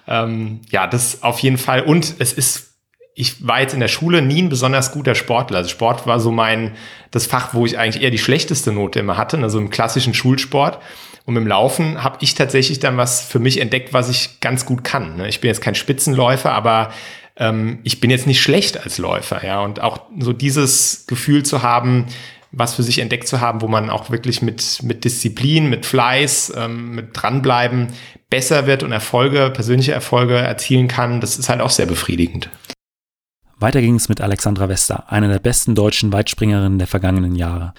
[0.07, 1.83] Ähm, ja, das auf jeden Fall.
[1.83, 2.69] Und es ist
[3.15, 5.57] ich war jetzt in der Schule nie ein besonders guter Sportler.
[5.57, 6.71] Also Sport war so mein,
[7.11, 10.79] das Fach, wo ich eigentlich eher die schlechteste Note immer hatte, also im klassischen Schulsport.
[11.25, 14.65] Und mit dem Laufen habe ich tatsächlich dann was für mich entdeckt, was ich ganz
[14.65, 15.17] gut kann.
[15.17, 15.27] Ne?
[15.27, 16.91] Ich bin jetzt kein Spitzenläufer, aber
[17.37, 19.45] ähm, ich bin jetzt nicht schlecht als Läufer.
[19.45, 22.07] Ja, und auch so dieses Gefühl zu haben,
[22.51, 26.53] was für sich entdeckt zu haben, wo man auch wirklich mit, mit Disziplin, mit Fleiß,
[26.57, 27.89] ähm, mit dranbleiben
[28.29, 32.49] besser wird und Erfolge, persönliche Erfolge erzielen kann, das ist halt auch sehr befriedigend.
[33.57, 37.73] Weiter ging es mit Alexandra Wester, einer der besten deutschen Weitspringerinnen der vergangenen Jahre.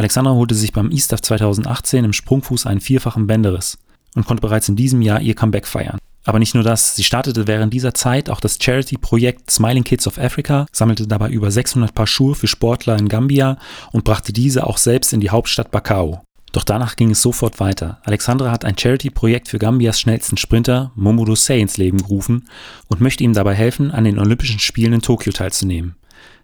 [0.00, 3.76] Alexandra holte sich beim ISTAF 2018 im Sprungfuß einen vierfachen Bänderriss
[4.14, 5.98] und konnte bereits in diesem Jahr ihr Comeback feiern.
[6.24, 10.16] Aber nicht nur das, sie startete während dieser Zeit auch das Charity-Projekt Smiling Kids of
[10.16, 13.58] Africa, sammelte dabei über 600 Paar Schuhe für Sportler in Gambia
[13.92, 16.22] und brachte diese auch selbst in die Hauptstadt Bakau.
[16.52, 18.00] Doch danach ging es sofort weiter.
[18.04, 22.48] Alexandra hat ein Charity-Projekt für Gambias schnellsten Sprinter, Momodo Say, ins Leben gerufen
[22.88, 25.96] und möchte ihm dabei helfen, an den Olympischen Spielen in Tokio teilzunehmen.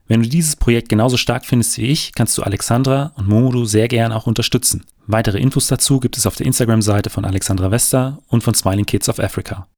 [0.09, 3.89] Wenn du dieses Projekt genauso stark findest wie ich, kannst du Alexandra und Momodu sehr
[3.89, 4.85] gern auch unterstützen.
[5.07, 9.09] Weitere Infos dazu gibt es auf der Instagram-Seite von Alexandra Wester und von Smiling Kids
[9.09, 9.69] of Africa.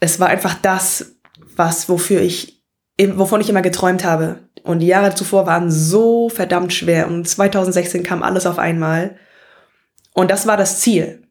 [0.00, 1.16] Es war einfach das,
[1.56, 2.62] was, wofür ich,
[3.00, 4.48] wovon ich immer geträumt habe.
[4.62, 7.08] Und die Jahre zuvor waren so verdammt schwer.
[7.08, 9.16] Und 2016 kam alles auf einmal.
[10.12, 11.26] Und das war das Ziel.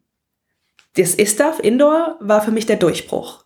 [0.96, 3.44] Das ISTAF Indoor war für mich der Durchbruch.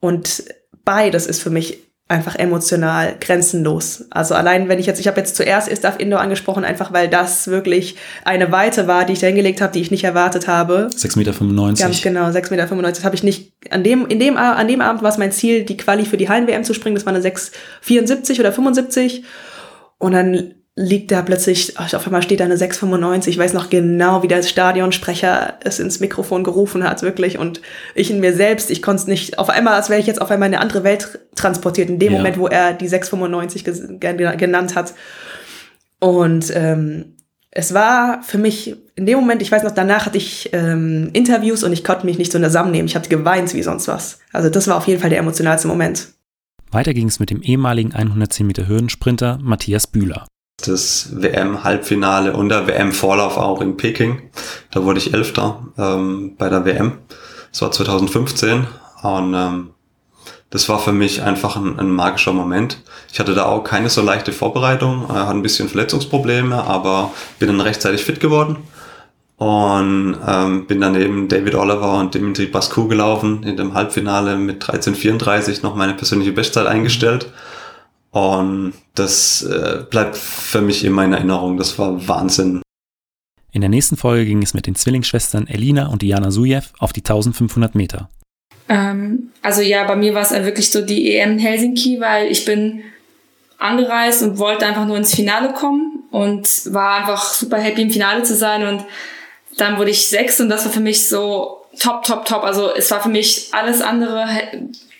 [0.00, 0.44] Und
[0.84, 4.04] beides ist für mich einfach emotional grenzenlos.
[4.10, 7.48] Also allein wenn ich jetzt, ich habe jetzt zuerst Istaf Indoor angesprochen, einfach weil das
[7.48, 10.90] wirklich eine Weite war, die ich da hingelegt habe, die ich nicht erwartet habe.
[10.94, 11.84] 6,95 Meter.
[11.84, 12.88] Ganz genau, 6,95 Meter.
[12.90, 15.64] Das habe ich nicht, an dem, in dem, an dem Abend war es mein Ziel,
[15.64, 16.94] die Quali für die Hallen-WM zu springen.
[16.94, 19.24] Das war eine 6,74 oder 75.
[19.98, 23.34] Und dann liegt da plötzlich, auf einmal steht da eine 695.
[23.34, 27.38] Ich weiß noch genau, wie der Stadionsprecher es ins Mikrofon gerufen hat, wirklich.
[27.38, 27.60] Und
[27.94, 30.30] ich in mir selbst, ich konnte es nicht, auf einmal, als wäre ich jetzt auf
[30.30, 32.18] einmal in eine andere Welt transportiert, in dem ja.
[32.18, 33.64] Moment, wo er die 695
[34.38, 34.94] genannt hat.
[35.98, 37.16] Und ähm,
[37.50, 41.64] es war für mich in dem Moment, ich weiß noch, danach hatte ich ähm, Interviews
[41.64, 42.86] und ich konnte mich nicht so zusammennehmen.
[42.86, 44.20] Ich hatte geweint wie sonst was.
[44.32, 46.08] Also das war auf jeden Fall der emotionalste Moment.
[46.70, 50.26] Weiter ging es mit dem ehemaligen 110 Meter Hürdensprinter Matthias Bühler
[50.66, 54.30] das WM-Halbfinale und der WM-Vorlauf auch in Peking.
[54.70, 56.98] Da wurde ich Elfter ähm, bei der WM.
[57.50, 58.66] Das war 2015
[59.02, 59.70] und ähm,
[60.50, 62.82] das war für mich einfach ein, ein, magischer Moment.
[63.10, 67.48] Ich hatte da auch keine so leichte Vorbereitung, äh, hatte ein bisschen Verletzungsprobleme, aber bin
[67.48, 68.58] dann rechtzeitig fit geworden
[69.38, 74.62] und ähm, bin dann eben David Oliver und Dimitri Bascu gelaufen in dem Halbfinale mit
[74.62, 77.32] 13:34 noch meine persönliche Bestzeit eingestellt.
[78.12, 81.56] Und das äh, bleibt für mich immer in Erinnerung.
[81.56, 82.62] Das war Wahnsinn.
[83.52, 87.00] In der nächsten Folge ging es mit den Zwillingsschwestern Elina und Diana Sujew auf die
[87.00, 88.08] 1500 Meter.
[88.68, 92.30] Ähm, also ja, bei mir war es halt wirklich so die EM in Helsinki, weil
[92.30, 92.82] ich bin
[93.58, 98.22] angereist und wollte einfach nur ins Finale kommen und war einfach super happy im Finale
[98.22, 98.84] zu sein und
[99.56, 102.42] dann wurde ich sechs und das war für mich so top, top, top.
[102.42, 104.26] Also es war für mich alles andere,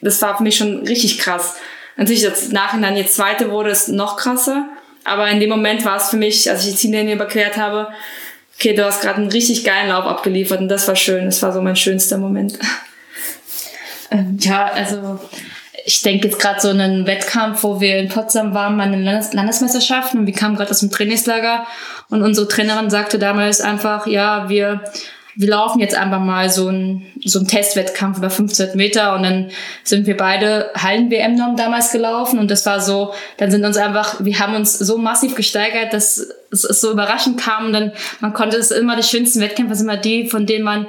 [0.00, 1.56] das war für mich schon richtig krass.
[2.02, 4.66] Natürlich, das Nachhinein jetzt Zweite wurde, ist noch krasser.
[5.04, 7.90] Aber in dem Moment war es für mich, als ich die Ziellinie überquert habe,
[8.56, 11.26] okay, du hast gerade einen richtig geilen Lauf abgeliefert und das war schön.
[11.26, 12.58] Das war so mein schönster Moment.
[14.10, 15.20] Ähm, ja, also
[15.84, 19.32] ich denke jetzt gerade so einen Wettkampf, wo wir in Potsdam waren, bei den Landes
[19.32, 21.68] Landesmeisterschaften und wir kamen gerade aus dem Trainingslager
[22.10, 24.82] und unsere Trainerin sagte damals einfach, ja, wir
[25.34, 29.50] wir laufen jetzt einfach mal so ein so ein Testwettkampf über 15 Meter und dann
[29.84, 34.38] sind wir beide Hallen-WM-Norm damals gelaufen und das war so, dann sind uns einfach, wir
[34.38, 36.18] haben uns so massiv gesteigert, dass
[36.50, 39.88] es, es so überraschend kam und dann, man konnte es immer, die schönsten Wettkämpfe sind
[39.88, 40.86] immer die, von denen man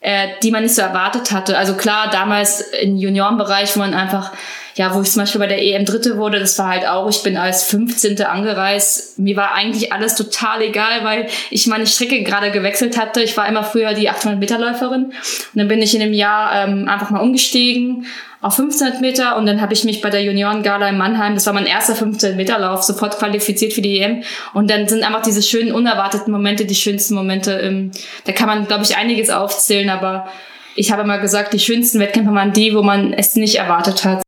[0.00, 1.56] äh, die man nicht so erwartet hatte.
[1.56, 4.32] Also klar, damals im Juniorenbereich, wo man einfach
[4.74, 7.22] ja, wo ich zum Beispiel bei der EM Dritte wurde, das war halt auch, ich
[7.22, 8.22] bin als 15.
[8.22, 9.18] angereist.
[9.18, 13.22] Mir war eigentlich alles total egal, weil ich meine Strecke gerade gewechselt hatte.
[13.22, 15.04] Ich war immer früher die 800 Meter Läuferin.
[15.04, 15.14] Und
[15.54, 18.06] dann bin ich in dem Jahr ähm, einfach mal umgestiegen
[18.42, 21.52] auf 1500 Meter und dann habe ich mich bei der Junioren-Gala in Mannheim, das war
[21.52, 25.42] mein erster 15 Meter Lauf, sofort qualifiziert für die EM und dann sind einfach diese
[25.42, 27.52] schönen unerwarteten Momente die schönsten Momente.
[27.52, 27.92] Ähm,
[28.24, 30.26] da kann man, glaube ich, einiges aufzählen, aber
[30.74, 34.21] ich habe immer gesagt, die schönsten Wettkämpfe waren die, wo man es nicht erwartet hat.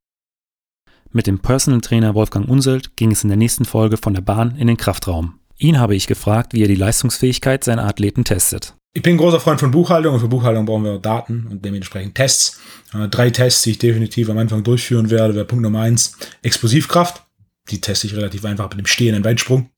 [1.16, 4.57] Mit dem Personal Trainer Wolfgang Unselt ging es in der nächsten Folge von der Bahn
[4.57, 5.38] in den Kraftraum.
[5.57, 8.74] Ihn habe ich gefragt, wie er die Leistungsfähigkeit seiner Athleten testet.
[8.94, 12.16] Ich bin ein großer Freund von Buchhaltung und für Buchhaltung brauchen wir Daten und dementsprechend
[12.16, 12.61] Tests.
[12.92, 17.22] Äh, drei Tests, die ich definitiv am Anfang durchführen werde, wäre Punkt Nummer eins Explosivkraft.
[17.70, 19.70] Die teste ich relativ einfach mit dem stehenden Weitsprung.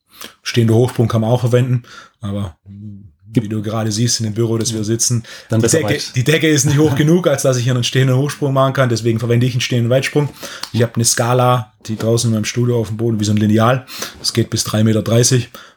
[0.43, 1.83] Stehende Hochsprung kann man auch verwenden,
[2.23, 2.57] aber
[3.33, 5.25] wie du gerade siehst in dem Büro, das wir sitzen.
[5.49, 8.17] Dann die, Decke, die Decke ist nicht hoch genug, als dass ich hier einen stehenden
[8.17, 8.89] Hochsprung machen kann.
[8.89, 10.29] Deswegen verwende ich einen stehenden Weitsprung.
[10.73, 13.37] Ich habe eine Skala, die draußen in meinem Studio auf dem Boden wie so ein
[13.37, 13.87] Lineal.
[14.19, 15.03] Das geht bis 3,30 Meter.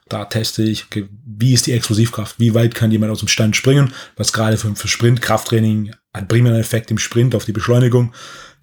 [0.09, 2.39] Da teste ich, okay, wie ist die Explosivkraft?
[2.39, 3.93] Wie weit kann jemand aus dem Stand springen?
[4.17, 8.13] Was gerade für, für Sprint, Krafttraining hat primären Effekt im Sprint auf die Beschleunigung.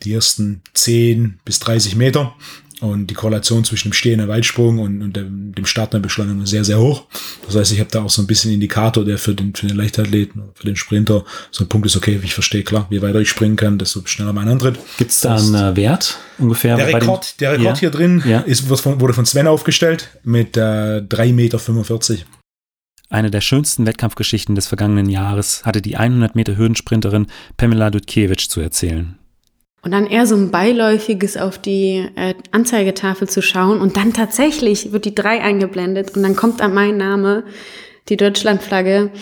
[0.03, 2.35] Die ersten 10 bis 30 Meter.
[2.81, 6.51] Und die Korrelation zwischen dem stehenden Weitsprung und, und dem, dem Start der Beschleunigung ist
[6.51, 7.05] sehr, sehr hoch.
[7.47, 9.77] Das heißt, ich habe da auch so ein bisschen Indikator, der für den, für den
[9.77, 13.31] Leichtathleten, für den Sprinter so ein Punkt ist, okay, ich verstehe klar, je weiter ich
[13.31, 14.79] springen kann, desto schneller mein Antritt.
[14.99, 16.77] Gibt es da einen äh, Wert ungefähr?
[16.77, 17.81] Der Rekord, der Rekord ja.
[17.81, 18.41] hier drin ja.
[18.41, 20.61] ist, wurde von Sven aufgestellt mit äh,
[21.01, 21.59] 3,45 Meter.
[23.09, 28.61] Eine der schönsten Wettkampfgeschichten des vergangenen Jahres hatte die 100 Meter Hürdensprinterin Pamela Dudkiewicz zu
[28.61, 29.17] erzählen.
[29.87, 34.91] Und dann eher so ein beiläufiges auf die äh, Anzeigetafel zu schauen und dann tatsächlich
[34.91, 37.45] wird die drei eingeblendet und dann kommt dann mein Name,
[38.09, 39.13] die Deutschlandflagge.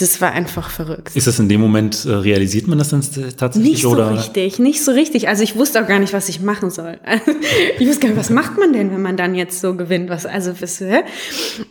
[0.00, 1.14] Das war einfach verrückt.
[1.14, 3.72] Ist das in dem Moment, äh, realisiert man das dann tatsächlich?
[3.72, 4.12] Nicht so oder?
[4.12, 5.28] richtig, nicht so richtig.
[5.28, 6.98] Also ich wusste auch gar nicht, was ich machen soll.
[7.78, 10.08] ich wusste gar nicht, was macht man denn, wenn man dann jetzt so gewinnt?
[10.08, 11.02] Was, also, was, hä?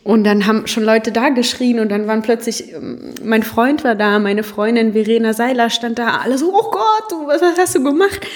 [0.04, 3.96] Und dann haben schon Leute da geschrien und dann waren plötzlich, ähm, mein Freund war
[3.96, 7.74] da, meine Freundin Verena Seiler stand da, alle so, oh Gott, du, was, was hast
[7.74, 8.26] du gemacht?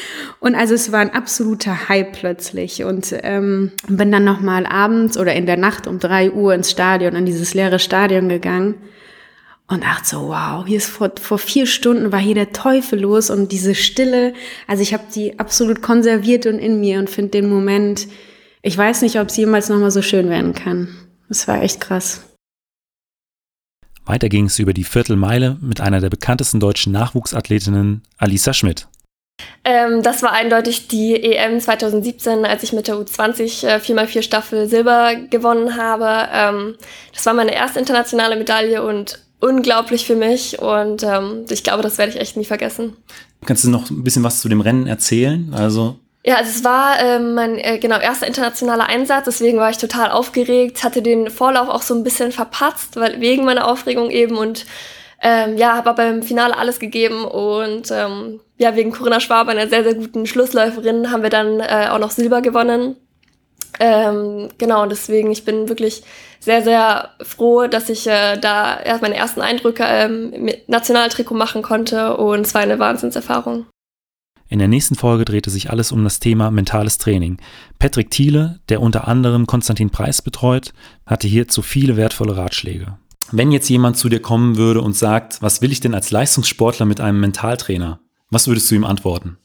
[0.41, 5.35] Und also es war ein absoluter Hype plötzlich und ähm, bin dann nochmal abends oder
[5.35, 8.75] in der Nacht um drei Uhr ins Stadion, in dieses leere Stadion gegangen
[9.67, 13.31] und dachte so, wow, hier ist vor, vor vier Stunden war hier der Teufel los
[13.31, 14.35] und diese Stille,
[14.67, 18.07] also ich habe die absolut konserviert und in mir und finde den Moment,
[18.63, 20.89] ich weiß nicht, ob es jemals nochmal so schön werden kann.
[21.29, 22.23] Das war echt krass.
[24.07, 28.87] Weiter ging es über die Viertelmeile mit einer der bekanntesten deutschen Nachwuchsathletinnen, Alisa Schmidt.
[29.65, 34.69] Ähm, das war eindeutig die EM 2017, als ich mit der U20 äh, 4x4 Staffel
[34.69, 36.29] Silber gewonnen habe.
[36.33, 36.77] Ähm,
[37.15, 41.99] das war meine erste internationale Medaille und unglaublich für mich und ähm, ich glaube, das
[41.99, 42.97] werde ich echt nie vergessen.
[43.45, 45.53] Kannst du noch ein bisschen was zu dem Rennen erzählen?
[45.55, 49.77] Also ja, also es war ähm, mein äh, genau erster internationaler Einsatz, deswegen war ich
[49.77, 54.39] total aufgeregt, hatte den Vorlauf auch so ein bisschen verpatzt, weil wegen meiner Aufregung eben
[54.39, 54.65] und
[55.21, 59.69] ähm, ja, habe aber im Finale alles gegeben und ähm, ja, wegen Corinna Schwab, einer
[59.69, 62.97] sehr, sehr guten Schlussläuferin, haben wir dann äh, auch noch Silber gewonnen.
[63.81, 66.03] Ähm, genau, und deswegen, ich bin wirklich
[66.41, 71.63] sehr, sehr froh, dass ich äh, da erst meine ersten Eindrücke ähm, mit Nationaltrikot machen
[71.63, 73.67] konnte und es war eine Wahnsinnserfahrung.
[74.49, 77.39] In der nächsten Folge drehte sich alles um das Thema mentales Training.
[77.79, 80.73] Patrick Thiele, der unter anderem Konstantin Preis betreut,
[81.07, 82.99] hatte hierzu viele wertvolle Ratschläge.
[83.33, 86.85] Wenn jetzt jemand zu dir kommen würde und sagt, was will ich denn als Leistungssportler
[86.85, 88.01] mit einem Mentaltrainer?
[88.31, 89.39] Was würdest du ihm antworten?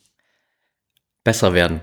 [1.24, 1.82] Besser werden.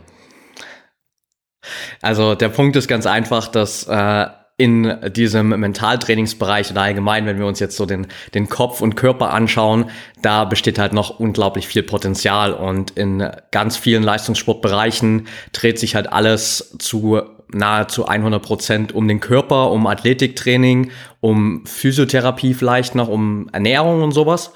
[2.03, 4.27] Also der Punkt ist ganz einfach, dass äh,
[4.59, 9.33] in diesem Mentaltrainingsbereich oder allgemein, wenn wir uns jetzt so den, den Kopf und Körper
[9.35, 9.91] anschauen,
[10.23, 16.11] da besteht halt noch unglaublich viel Potenzial und in ganz vielen Leistungssportbereichen dreht sich halt
[16.11, 17.21] alles zu
[17.53, 24.13] nahezu 100 Prozent um den Körper, um Athletiktraining, um Physiotherapie vielleicht noch, um Ernährung und
[24.13, 24.53] sowas.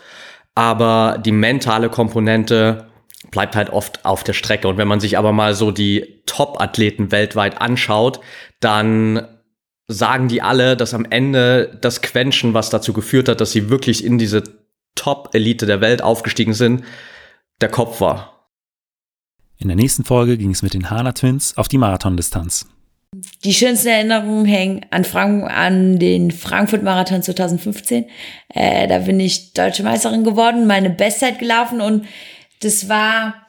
[0.55, 2.90] Aber die mentale Komponente
[3.31, 4.69] bleibt halt oft auf der Strecke.
[4.69, 8.21] Und wenn man sich aber mal so die Top-Athleten weltweit anschaut,
[8.61, 9.27] dann
[9.89, 14.05] sagen die alle, dass am Ende das Quäntchen, was dazu geführt hat, dass sie wirklich
[14.05, 14.45] in diese
[14.95, 16.85] Top-Elite der Welt aufgestiegen sind,
[17.61, 18.49] der Kopf war.
[19.59, 22.67] In der nächsten Folge ging es mit den Hana Twins auf die Marathondistanz.
[23.45, 28.07] Die schönsten Erinnerungen hängen an, Frank an den Frankfurt-Marathon 2015.
[28.49, 32.07] Äh, da bin ich deutsche Meisterin geworden, meine Bestzeit gelaufen und
[32.61, 33.47] das war,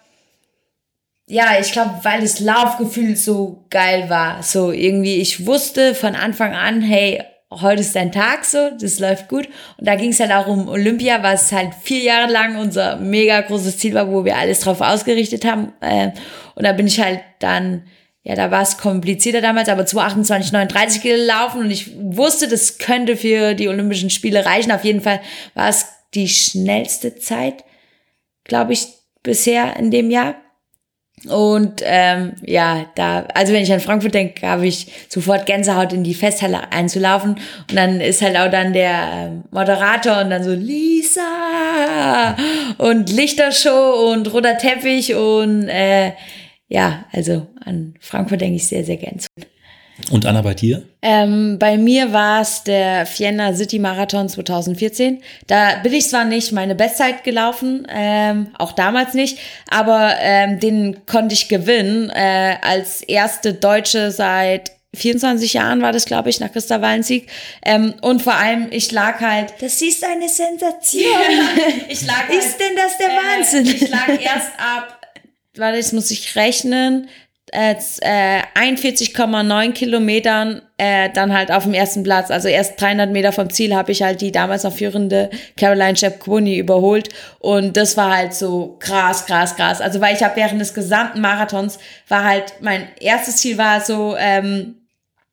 [1.27, 4.43] ja, ich glaube, weil das Laufgefühl so geil war.
[4.43, 9.27] So irgendwie, ich wusste von Anfang an, hey, heute ist dein Tag so, das läuft
[9.27, 9.47] gut.
[9.77, 13.41] Und da ging es halt auch um Olympia, was halt vier Jahre lang unser mega
[13.41, 15.73] großes Ziel war, wo wir alles drauf ausgerichtet haben.
[15.81, 16.11] Äh,
[16.55, 17.83] und da bin ich halt dann,
[18.23, 23.17] ja, da war es komplizierter damals, aber 228, 39 gelaufen und ich wusste, das könnte
[23.17, 24.71] für die Olympischen Spiele reichen.
[24.71, 25.21] Auf jeden Fall
[25.53, 27.63] war es die schnellste Zeit,
[28.43, 28.87] glaube ich,
[29.23, 30.35] bisher in dem Jahr.
[31.29, 36.03] Und ähm, ja, da, also wenn ich an Frankfurt denke, habe ich sofort Gänsehaut in
[36.03, 37.35] die Festhalle einzulaufen.
[37.69, 42.35] Und dann ist halt auch dann der ähm, Moderator und dann so Lisa
[42.79, 46.13] und Lichtershow und roter Teppich und äh,
[46.67, 49.19] ja, also an Frankfurt denke ich sehr, sehr gern.
[50.09, 50.83] Und Anna, bei dir?
[51.01, 55.21] Ähm, bei mir war es der Vienna City Marathon 2014.
[55.47, 59.37] Da bin ich zwar nicht meine Bestzeit gelaufen, ähm, auch damals nicht,
[59.69, 66.05] aber ähm, den konnte ich gewinnen äh, als erste Deutsche seit 24 Jahren war das,
[66.05, 67.29] glaube ich, nach Christa Wallensieg.
[67.63, 69.53] Ähm, und vor allem, ich lag halt.
[69.61, 71.03] Das ist eine Sensation.
[71.87, 73.65] ich lag halt, ist denn das der äh, Wahnsinn?
[73.67, 75.01] Ich lag erst ab,
[75.55, 77.07] warte, jetzt muss ich rechnen,
[77.53, 82.31] äh, 41,9 Kilometern äh, dann halt auf dem ersten Platz.
[82.31, 86.57] Also erst 300 Meter vom Ziel habe ich halt die damals noch führende Caroline Shepkwoni
[86.57, 87.09] überholt.
[87.39, 89.81] Und das war halt so krass, krass, krass.
[89.81, 94.15] Also weil ich habe während des gesamten Marathons war halt, mein erstes Ziel war so,
[94.17, 94.75] ähm,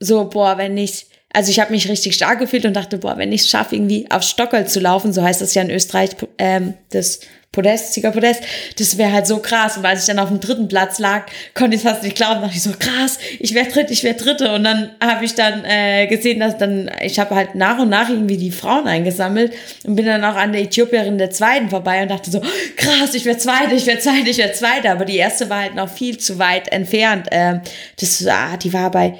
[0.01, 3.33] so, boah, wenn ich also ich habe mich richtig stark gefühlt und dachte, boah, wenn
[3.33, 6.75] ich es schaffe, irgendwie auf Stockerl zu laufen, so heißt das ja in Österreich, ähm,
[6.91, 8.43] das Podest, Siegerpodest,
[8.79, 9.79] das wäre halt so krass.
[9.79, 12.55] Und als ich dann auf dem dritten Platz lag, konnte ich fast nicht glauben, dachte
[12.55, 14.55] ich so, krass, ich wäre dritt, ich wäre dritte.
[14.55, 18.11] Und dann habe ich dann äh, gesehen, dass dann, ich habe halt nach und nach
[18.11, 22.11] irgendwie die Frauen eingesammelt und bin dann auch an der Äthiopierin der zweiten vorbei und
[22.11, 22.41] dachte so,
[22.77, 24.91] krass, ich wäre zweite, ich wäre zweite, ich wäre zweite.
[24.91, 27.29] Aber die erste war halt noch viel zu weit entfernt.
[27.31, 27.63] Ähm,
[27.99, 29.15] das, ah, die war bei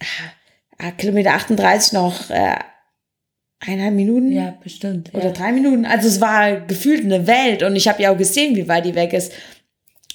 [0.00, 0.39] ah,
[0.96, 2.56] Kilometer 38 noch äh,
[3.60, 4.32] eineinhalb Minuten.
[4.32, 5.14] Ja, bestimmt.
[5.14, 5.84] Oder drei Minuten.
[5.84, 8.94] Also es war gefühlt eine Welt und ich habe ja auch gesehen, wie weit die
[8.94, 9.32] weg ist.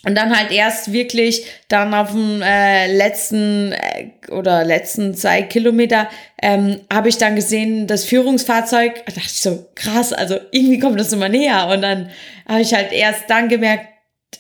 [0.05, 6.07] Und dann halt erst wirklich dann auf dem äh, letzten äh, oder letzten zwei Kilometer
[6.41, 10.99] ähm, habe ich dann gesehen, das Führungsfahrzeug, da dachte ich so, krass, also irgendwie kommt
[10.99, 11.69] das immer näher.
[11.73, 12.11] Und dann
[12.47, 13.87] habe ich halt erst dann gemerkt,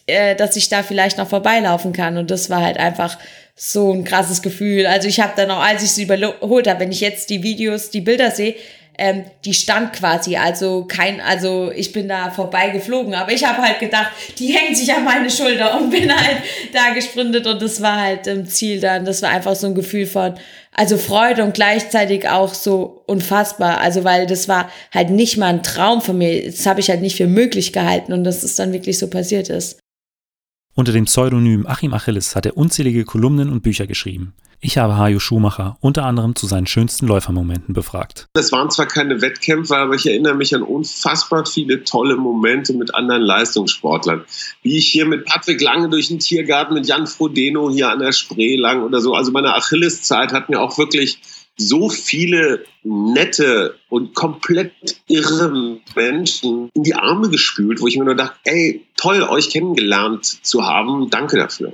[0.05, 2.17] äh, dass ich da vielleicht noch vorbeilaufen kann.
[2.17, 3.17] Und das war halt einfach
[3.55, 4.85] so ein krasses Gefühl.
[4.85, 7.89] Also ich habe dann auch, als ich sie überholt habe, wenn ich jetzt die Videos,
[7.89, 8.55] die Bilder sehe,
[8.97, 13.61] ähm, die stand quasi, also kein, also ich bin da vorbei geflogen, aber ich habe
[13.61, 16.37] halt gedacht, die hängt sich an meine Schulter und bin halt
[16.73, 17.45] da gesprintet.
[17.45, 20.35] Und das war halt im Ziel dann, das war einfach so ein Gefühl von,
[20.71, 25.63] also Freude und gleichzeitig auch so unfassbar, also weil das war halt nicht mal ein
[25.63, 28.13] Traum von mir, das habe ich halt nicht für möglich gehalten.
[28.13, 29.79] Und dass es dann wirklich so passiert ist.
[30.77, 34.33] Unter dem Pseudonym Achim Achilles hat er unzählige Kolumnen und Bücher geschrieben.
[34.59, 38.27] Ich habe Hajo Schumacher unter anderem zu seinen schönsten Läufermomenten befragt.
[38.33, 42.93] Das waren zwar keine Wettkämpfe, aber ich erinnere mich an unfassbar viele tolle Momente mit
[42.93, 44.25] anderen Leistungssportlern.
[44.63, 48.11] Wie ich hier mit Patrick Lange durch den Tiergarten mit Jan Frodeno hier an der
[48.11, 49.13] Spree lang oder so.
[49.13, 51.19] Also meine Achilleszeit hat mir auch wirklich
[51.57, 54.73] so viele nette und komplett
[55.07, 60.25] irre Menschen in die Arme gespült, wo ich mir nur dachte, ey, toll, euch kennengelernt
[60.25, 61.73] zu haben, danke dafür.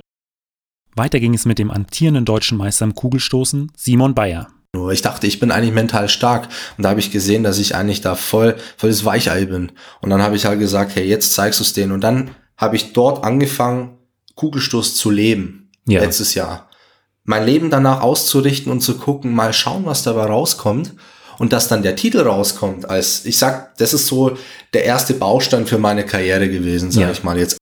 [0.94, 4.48] Weiter ging es mit dem amtierenden deutschen Meister im Kugelstoßen, Simon Bayer.
[4.90, 8.00] Ich dachte, ich bin eigentlich mental stark und da habe ich gesehen, dass ich eigentlich
[8.00, 9.72] da voll, voll das Weichei bin.
[10.00, 11.92] Und dann habe ich halt gesagt, hey, jetzt zeigst du es denen.
[11.92, 13.98] Und dann habe ich dort angefangen,
[14.34, 16.00] Kugelstoß zu leben, ja.
[16.00, 16.70] letztes Jahr
[17.24, 20.94] mein Leben danach auszurichten und zu gucken, mal schauen, was dabei rauskommt.
[21.38, 24.36] Und dass dann der Titel rauskommt, als ich sag, das ist so
[24.74, 27.12] der erste Baustein für meine Karriere gewesen, sage ja.
[27.12, 27.56] ich mal jetzt.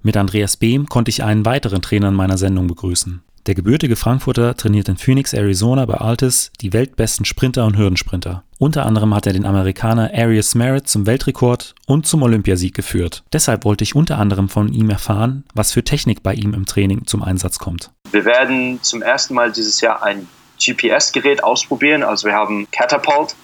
[0.00, 3.22] Mit Andreas Behm konnte ich einen weiteren Trainer in meiner Sendung begrüßen.
[3.46, 8.44] Der gebürtige Frankfurter trainiert in Phoenix, Arizona bei Altis die weltbesten Sprinter und Hürdensprinter.
[8.60, 13.24] Unter anderem hat er den Amerikaner Arias Merritt zum Weltrekord und zum Olympiasieg geführt.
[13.32, 17.04] Deshalb wollte ich unter anderem von ihm erfahren, was für Technik bei ihm im Training
[17.06, 17.90] zum Einsatz kommt.
[18.12, 20.28] Wir werden zum ersten Mal dieses Jahr ein
[20.64, 22.04] GPS-Gerät ausprobieren.
[22.04, 23.34] Also wir haben Catapult,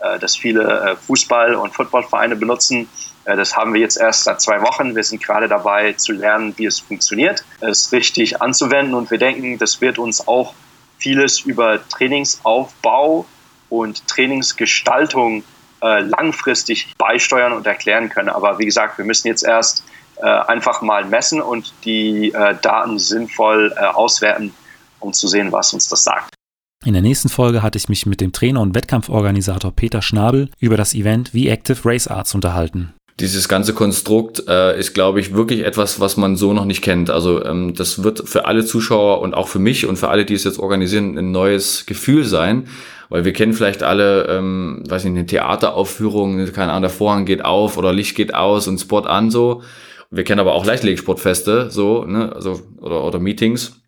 [0.00, 2.88] äh, das viele äh, Fußball- und Footballvereine benutzen
[3.24, 4.94] äh, das haben wir jetzt erst seit zwei Wochen.
[4.94, 9.58] Wir sind gerade dabei zu lernen, wie es funktioniert, es richtig anzuwenden und wir denken,
[9.58, 10.54] das wird uns auch
[10.98, 13.26] vieles über Trainingsaufbau
[13.68, 15.44] und Trainingsgestaltung
[15.82, 18.30] langfristig beisteuern und erklären können.
[18.30, 19.84] Aber wie gesagt, wir müssen jetzt erst
[20.20, 22.32] einfach mal messen und die
[22.62, 24.54] Daten sinnvoll auswerten,
[25.00, 26.35] um zu sehen, was uns das sagt.
[26.84, 30.76] In der nächsten Folge hatte ich mich mit dem Trainer und Wettkampforganisator Peter Schnabel über
[30.76, 36.00] das Event V-Active Race Arts unterhalten dieses ganze Konstrukt äh, ist, glaube ich, wirklich etwas,
[36.00, 37.08] was man so noch nicht kennt.
[37.08, 40.34] Also ähm, das wird für alle Zuschauer und auch für mich und für alle, die
[40.34, 42.68] es jetzt organisieren, ein neues Gefühl sein.
[43.08, 47.44] Weil wir kennen vielleicht alle, ähm, weiß nicht, eine Theateraufführung, keine Ahnung, der Vorhang geht
[47.44, 49.62] auf oder Licht geht aus und Spot an so.
[50.10, 53.80] Wir kennen aber auch Leichtlegsportfeste, so, ne, also, oder, oder Meetings.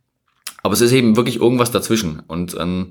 [0.69, 2.21] Aber es ist eben wirklich irgendwas dazwischen.
[2.27, 2.89] Und, ähm,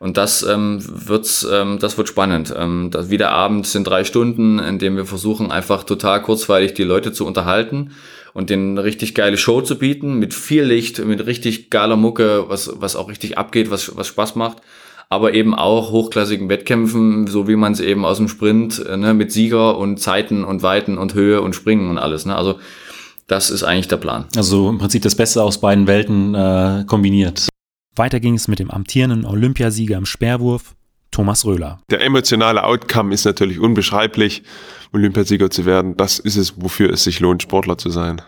[0.00, 2.52] und das ähm, wird's, ähm, das wird spannend.
[2.58, 6.74] Ähm, das, wie der Abend sind drei Stunden, in dem wir versuchen, einfach total kurzweilig
[6.74, 7.92] die Leute zu unterhalten
[8.34, 12.46] und denen eine richtig geile Show zu bieten, mit viel Licht, mit richtig geiler Mucke,
[12.48, 14.56] was, was auch richtig abgeht, was, was Spaß macht.
[15.08, 19.14] Aber eben auch hochklassigen Wettkämpfen, so wie man es eben aus dem Sprint, äh, ne,
[19.14, 22.26] mit Sieger und Zeiten und Weiten und Höhe und Springen und alles.
[22.26, 22.34] Ne?
[22.34, 22.58] Also
[23.30, 24.26] das ist eigentlich der Plan.
[24.36, 27.48] Also im Prinzip das Beste aus beiden Welten äh, kombiniert.
[27.94, 30.74] Weiter ging es mit dem amtierenden Olympiasieger im Speerwurf,
[31.10, 31.80] Thomas Röhler.
[31.90, 34.42] Der emotionale Outcome ist natürlich unbeschreiblich,
[34.92, 35.96] Olympiasieger zu werden.
[35.96, 38.20] Das ist es, wofür es sich lohnt, Sportler zu sein.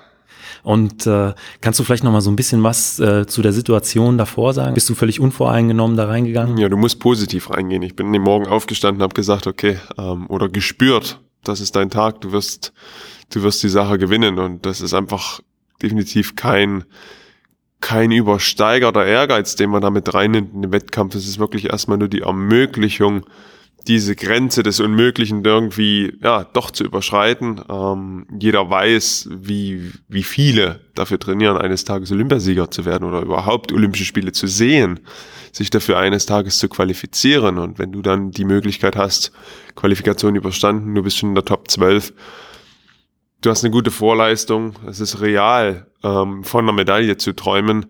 [0.63, 4.19] Und äh, kannst du vielleicht noch mal so ein bisschen was äh, zu der Situation
[4.19, 4.75] davor sagen?
[4.75, 6.59] Bist du völlig unvoreingenommen da reingegangen?
[6.59, 7.83] Ja, du musst positiv reingehen.
[7.83, 11.91] Ich bin in den Morgen aufgestanden, habe gesagt, okay, ähm, oder gespürt, das ist dein
[11.91, 12.73] Tag, du wirst
[13.35, 14.39] du wirst die Sache gewinnen.
[14.39, 15.41] Und das ist einfach
[15.83, 16.85] definitiv kein,
[17.81, 21.15] kein übersteigerter Ehrgeiz, den man damit reinnimmt in den Wettkampf.
[21.15, 23.27] Es ist wirklich erstmal nur die Ermöglichung,
[23.89, 27.61] diese Grenze des Unmöglichen irgendwie ja doch zu überschreiten.
[27.69, 33.73] Ähm, jeder weiß, wie wie viele dafür trainieren, eines Tages Olympiasieger zu werden oder überhaupt
[33.73, 35.01] Olympische Spiele zu sehen,
[35.51, 37.59] sich dafür eines Tages zu qualifizieren.
[37.59, 39.33] Und wenn du dann die Möglichkeit hast,
[39.75, 42.13] Qualifikation überstanden, du bist schon in der Top 12,
[43.43, 47.87] du hast eine gute Vorleistung, es ist real, ähm, von einer Medaille zu träumen.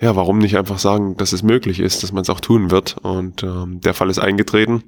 [0.00, 2.96] Ja, warum nicht einfach sagen, dass es möglich ist, dass man es auch tun wird?
[3.02, 4.82] Und ähm, der Fall ist eingetreten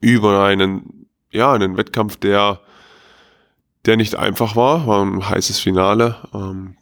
[0.00, 2.60] über einen, ja, einen Wettkampf, der,
[3.86, 6.16] der nicht einfach war, war ein heißes Finale.
[6.34, 6.76] Ähm,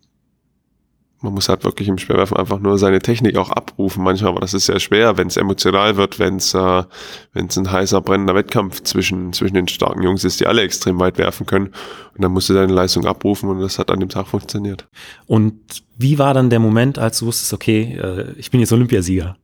[1.21, 4.55] man muss halt wirklich im Speerwerfen einfach nur seine Technik auch abrufen manchmal, aber das
[4.55, 6.85] ist sehr schwer, wenn es emotional wird, wenn es äh,
[7.33, 10.99] wenn es ein heißer brennender Wettkampf zwischen zwischen den starken Jungs ist, die alle extrem
[11.01, 11.66] weit werfen können
[12.14, 14.87] und dann musst du deine Leistung abrufen und das hat an dem Tag funktioniert.
[15.27, 19.37] Und wie war dann der Moment, als du wusstest, okay, äh, ich bin jetzt Olympiasieger?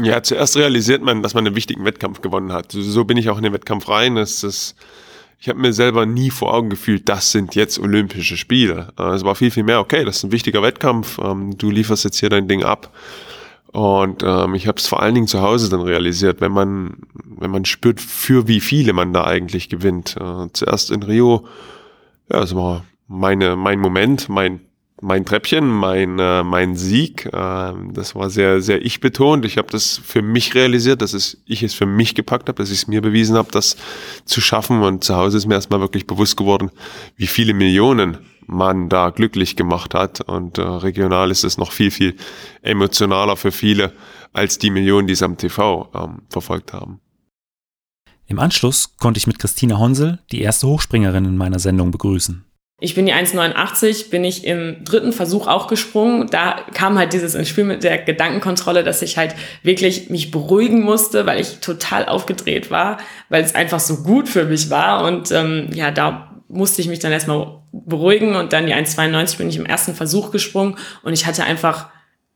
[0.00, 2.72] Ja, zuerst realisiert man, dass man einen wichtigen Wettkampf gewonnen hat.
[2.72, 4.16] So bin ich auch in den Wettkampf rein.
[4.16, 4.74] Das ist
[5.38, 8.92] ich habe mir selber nie vor Augen gefühlt, das sind jetzt Olympische Spiele.
[8.98, 12.04] Äh, es war viel, viel mehr, okay, das ist ein wichtiger Wettkampf, ähm, du lieferst
[12.04, 12.92] jetzt hier dein Ding ab.
[13.72, 17.50] Und ähm, ich habe es vor allen Dingen zu Hause dann realisiert, wenn man, wenn
[17.50, 20.16] man spürt, für wie viele man da eigentlich gewinnt.
[20.16, 21.44] Äh, zuerst in Rio,
[22.30, 24.60] ja, das war meine, mein Moment, mein
[25.04, 27.26] mein Treppchen, mein, äh, mein Sieg.
[27.26, 29.44] Äh, das war sehr, sehr ich betont.
[29.44, 32.70] Ich habe das für mich realisiert, dass es, ich es für mich gepackt habe, dass
[32.70, 33.76] ich es mir bewiesen habe, das
[34.24, 34.82] zu schaffen.
[34.82, 36.70] Und zu Hause ist mir erstmal wirklich bewusst geworden,
[37.16, 40.22] wie viele Millionen man da glücklich gemacht hat.
[40.22, 42.16] Und äh, regional ist es noch viel, viel
[42.62, 43.92] emotionaler für viele
[44.32, 47.00] als die Millionen, die es am TV ähm, verfolgt haben.
[48.26, 52.46] Im Anschluss konnte ich mit Christina Honsel, die erste Hochspringerin in meiner Sendung, begrüßen.
[52.80, 56.26] Ich bin die 1,89, bin ich im dritten Versuch auch gesprungen.
[56.28, 60.82] Da kam halt dieses ins Spiel mit der Gedankenkontrolle, dass ich halt wirklich mich beruhigen
[60.82, 62.98] musste, weil ich total aufgedreht war,
[63.28, 65.04] weil es einfach so gut für mich war.
[65.04, 69.48] Und ähm, ja, da musste ich mich dann erstmal beruhigen und dann die 1,92 bin
[69.48, 71.88] ich im ersten Versuch gesprungen und ich hatte einfach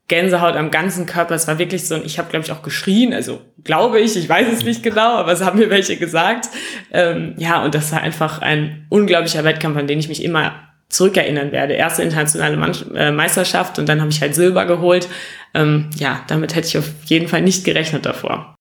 [0.09, 1.34] Gänsehaut am ganzen Körper.
[1.34, 4.28] Es war wirklich so, und ich habe, glaube ich, auch geschrien, also glaube ich, ich
[4.28, 6.48] weiß es nicht genau, aber es haben mir welche gesagt.
[6.90, 10.54] Ähm, ja, und das war einfach ein unglaublicher Wettkampf, an den ich mich immer
[10.88, 11.74] zurückerinnern werde.
[11.74, 12.56] Erste internationale
[12.94, 15.09] äh, Meisterschaft und dann habe ich halt Silber geholt.
[15.54, 18.54] Ähm, ja, damit hätte ich auf jeden Fall nicht gerechnet davor.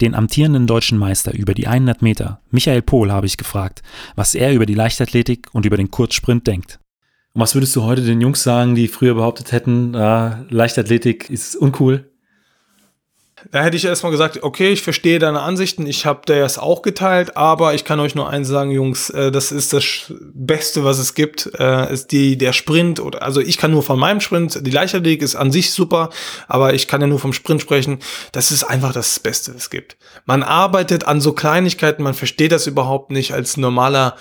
[0.00, 3.82] Den amtierenden deutschen Meister über die 100 Meter, Michael Pohl, habe ich gefragt,
[4.16, 6.78] was er über die Leichtathletik und über den Kurzsprint denkt.
[7.34, 11.56] Und was würdest du heute den Jungs sagen, die früher behauptet hätten, äh, Leichtathletik ist
[11.56, 12.08] uncool?
[13.50, 17.36] Da hätte ich erstmal gesagt, okay, ich verstehe deine Ansichten, ich habe das auch geteilt,
[17.36, 21.14] aber ich kann euch nur eins sagen, Jungs, äh, das ist das Beste, was es
[21.14, 24.70] gibt, äh, ist die der Sprint oder also ich kann nur von meinem Sprint, die
[24.70, 26.10] Leichtathletik ist an sich super,
[26.46, 27.98] aber ich kann ja nur vom Sprint sprechen.
[28.30, 29.96] Das ist einfach das Beste, was es gibt.
[30.24, 34.16] Man arbeitet an so Kleinigkeiten, man versteht das überhaupt nicht als normaler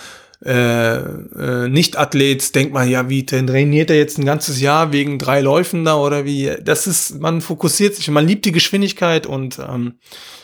[0.45, 5.41] äh, äh, Nicht-Athlet denkt man, ja, wie trainiert er jetzt ein ganzes Jahr wegen drei
[5.41, 6.51] Läufen da oder wie?
[6.61, 9.99] Das ist, man fokussiert sich, man liebt die Geschwindigkeit und ähm,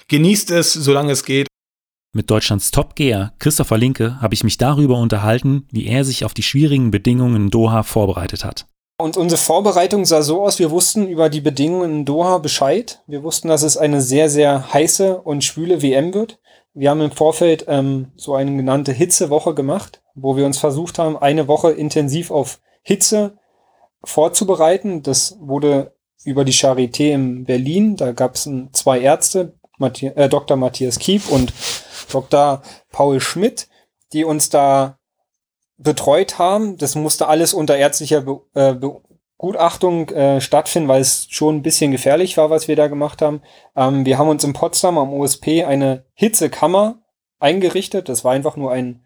[0.07, 1.47] genießt es, solange es geht.
[2.13, 6.43] Mit Deutschlands Top-Geher Christopher Linke habe ich mich darüber unterhalten, wie er sich auf die
[6.43, 8.65] schwierigen Bedingungen in Doha vorbereitet hat.
[8.99, 13.01] Und unsere Vorbereitung sah so aus, wir wussten über die Bedingungen in Doha Bescheid.
[13.07, 16.39] Wir wussten, dass es eine sehr, sehr heiße und schwüle WM wird.
[16.79, 21.17] Wir haben im Vorfeld ähm, so eine genannte Hitzewoche gemacht, wo wir uns versucht haben,
[21.17, 23.37] eine Woche intensiv auf Hitze
[24.01, 25.03] vorzubereiten.
[25.03, 27.97] Das wurde über die Charité in Berlin.
[27.97, 30.55] Da gab es zwei Ärzte, Mathi äh, Dr.
[30.55, 31.51] Matthias Kiep und
[32.13, 32.61] Dr.
[32.93, 33.67] Paul Schmidt,
[34.13, 34.99] die uns da
[35.75, 36.77] betreut haben.
[36.77, 39.01] Das musste alles unter ärztlicher Be äh, Be
[39.39, 43.41] Gutachtung äh, stattfinden, weil es schon ein bisschen gefährlich war, was wir da gemacht haben.
[43.73, 46.99] Ähm, wir haben uns in Potsdam am OSP eine Hitzekammer
[47.39, 48.09] eingerichtet.
[48.09, 49.05] Das war einfach nur ein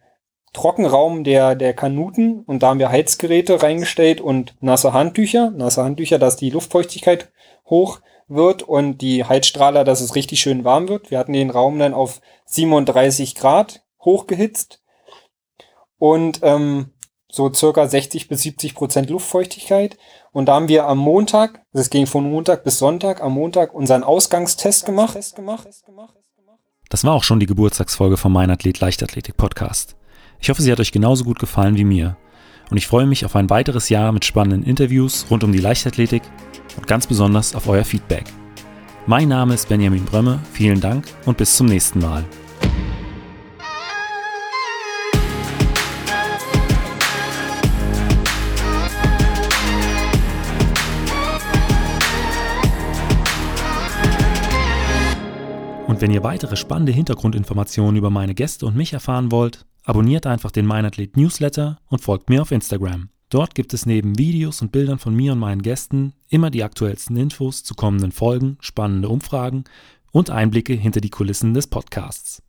[0.51, 5.51] Trockenraum der, der Kanuten und da haben wir Heizgeräte reingestellt und nasse Handtücher.
[5.51, 7.31] Nasse Handtücher, dass die Luftfeuchtigkeit
[7.69, 11.11] hoch wird und die Heizstrahler, dass es richtig schön warm wird.
[11.11, 14.81] Wir hatten den Raum dann auf 37 Grad hochgehitzt
[15.99, 16.91] und ähm,
[17.33, 19.97] so circa 60 bis 70 Prozent Luftfeuchtigkeit.
[20.33, 24.03] Und da haben wir am Montag, das ging von Montag bis Sonntag, am Montag unseren
[24.03, 25.15] Ausgangstest gemacht.
[26.89, 29.95] Das war auch schon die Geburtstagsfolge vom Mein Athlet Leichtathletik Podcast.
[30.39, 32.17] Ich hoffe, sie hat euch genauso gut gefallen wie mir.
[32.71, 36.23] Und ich freue mich auf ein weiteres Jahr mit spannenden Interviews rund um die Leichtathletik
[36.77, 38.25] und ganz besonders auf euer Feedback.
[39.05, 42.25] Mein Name ist Benjamin Brömme, vielen Dank und bis zum nächsten Mal.
[55.93, 60.49] Und wenn ihr weitere spannende Hintergrundinformationen über meine Gäste und mich erfahren wollt, abonniert einfach
[60.49, 63.09] den Meinathlet Newsletter und folgt mir auf Instagram.
[63.29, 67.15] Dort gibt es neben Videos und Bildern von mir und meinen Gästen immer die aktuellsten
[67.15, 69.65] Infos zu kommenden Folgen, spannende Umfragen
[70.11, 72.41] und Einblicke hinter die Kulissen des Podcasts.